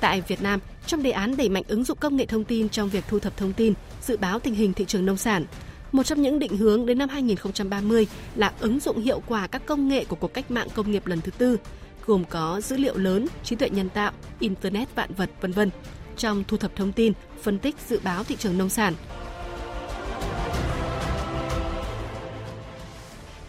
Tại 0.00 0.20
Việt 0.20 0.42
Nam, 0.42 0.60
trong 0.86 1.02
đề 1.02 1.10
án 1.10 1.36
đẩy 1.36 1.48
mạnh 1.48 1.62
ứng 1.68 1.84
dụng 1.84 1.98
công 2.00 2.16
nghệ 2.16 2.26
thông 2.26 2.44
tin 2.44 2.68
trong 2.68 2.88
việc 2.88 3.04
thu 3.08 3.18
thập 3.18 3.36
thông 3.36 3.52
tin, 3.52 3.74
dự 4.02 4.16
báo 4.16 4.38
tình 4.38 4.54
hình 4.54 4.72
thị 4.72 4.84
trường 4.84 5.06
nông 5.06 5.16
sản, 5.16 5.44
một 5.92 6.02
trong 6.02 6.22
những 6.22 6.38
định 6.38 6.56
hướng 6.56 6.86
đến 6.86 6.98
năm 6.98 7.08
2030 7.08 8.06
là 8.34 8.52
ứng 8.60 8.80
dụng 8.80 9.00
hiệu 9.00 9.22
quả 9.26 9.46
các 9.46 9.66
công 9.66 9.88
nghệ 9.88 10.04
của 10.04 10.16
cuộc 10.16 10.34
cách 10.34 10.50
mạng 10.50 10.68
công 10.74 10.90
nghiệp 10.90 11.06
lần 11.06 11.20
thứ 11.20 11.30
tư, 11.38 11.58
gồm 12.06 12.24
có 12.24 12.60
dữ 12.60 12.76
liệu 12.76 12.96
lớn, 12.96 13.26
trí 13.44 13.56
tuệ 13.56 13.70
nhân 13.70 13.88
tạo, 13.88 14.12
internet 14.38 14.94
vạn 14.94 15.14
vật, 15.14 15.30
vân 15.40 15.52
vân 15.52 15.70
trong 16.16 16.44
thu 16.48 16.56
thập 16.56 16.76
thông 16.76 16.92
tin, 16.92 17.12
phân 17.42 17.58
tích 17.58 17.76
dự 17.88 18.00
báo 18.04 18.24
thị 18.24 18.36
trường 18.36 18.58
nông 18.58 18.68
sản. 18.68 18.94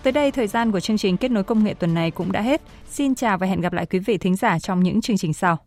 Tới 0.04 0.14
đây 0.14 0.32
thời 0.32 0.48
gian 0.48 0.72
của 0.72 0.80
chương 0.80 0.98
trình 0.98 1.18
kết 1.18 1.32
nối 1.32 1.44
công 1.44 1.64
nghệ 1.64 1.74
tuần 1.74 1.94
này 1.94 2.12
cũng 2.12 2.32
đã 2.32 2.42
hết. 2.42 2.62
Xin 2.90 3.16
chào 3.16 3.38
và 3.38 3.48
hẹn 3.48 3.62
gặp 3.62 3.74
lại 3.74 3.86
quý 3.86 4.00
vị 4.00 4.18
thính 4.18 4.36
giả 4.36 4.60
trong 4.60 4.84
những 4.84 5.02
chương 5.02 5.18
trình 5.18 5.34
sau. 5.34 5.58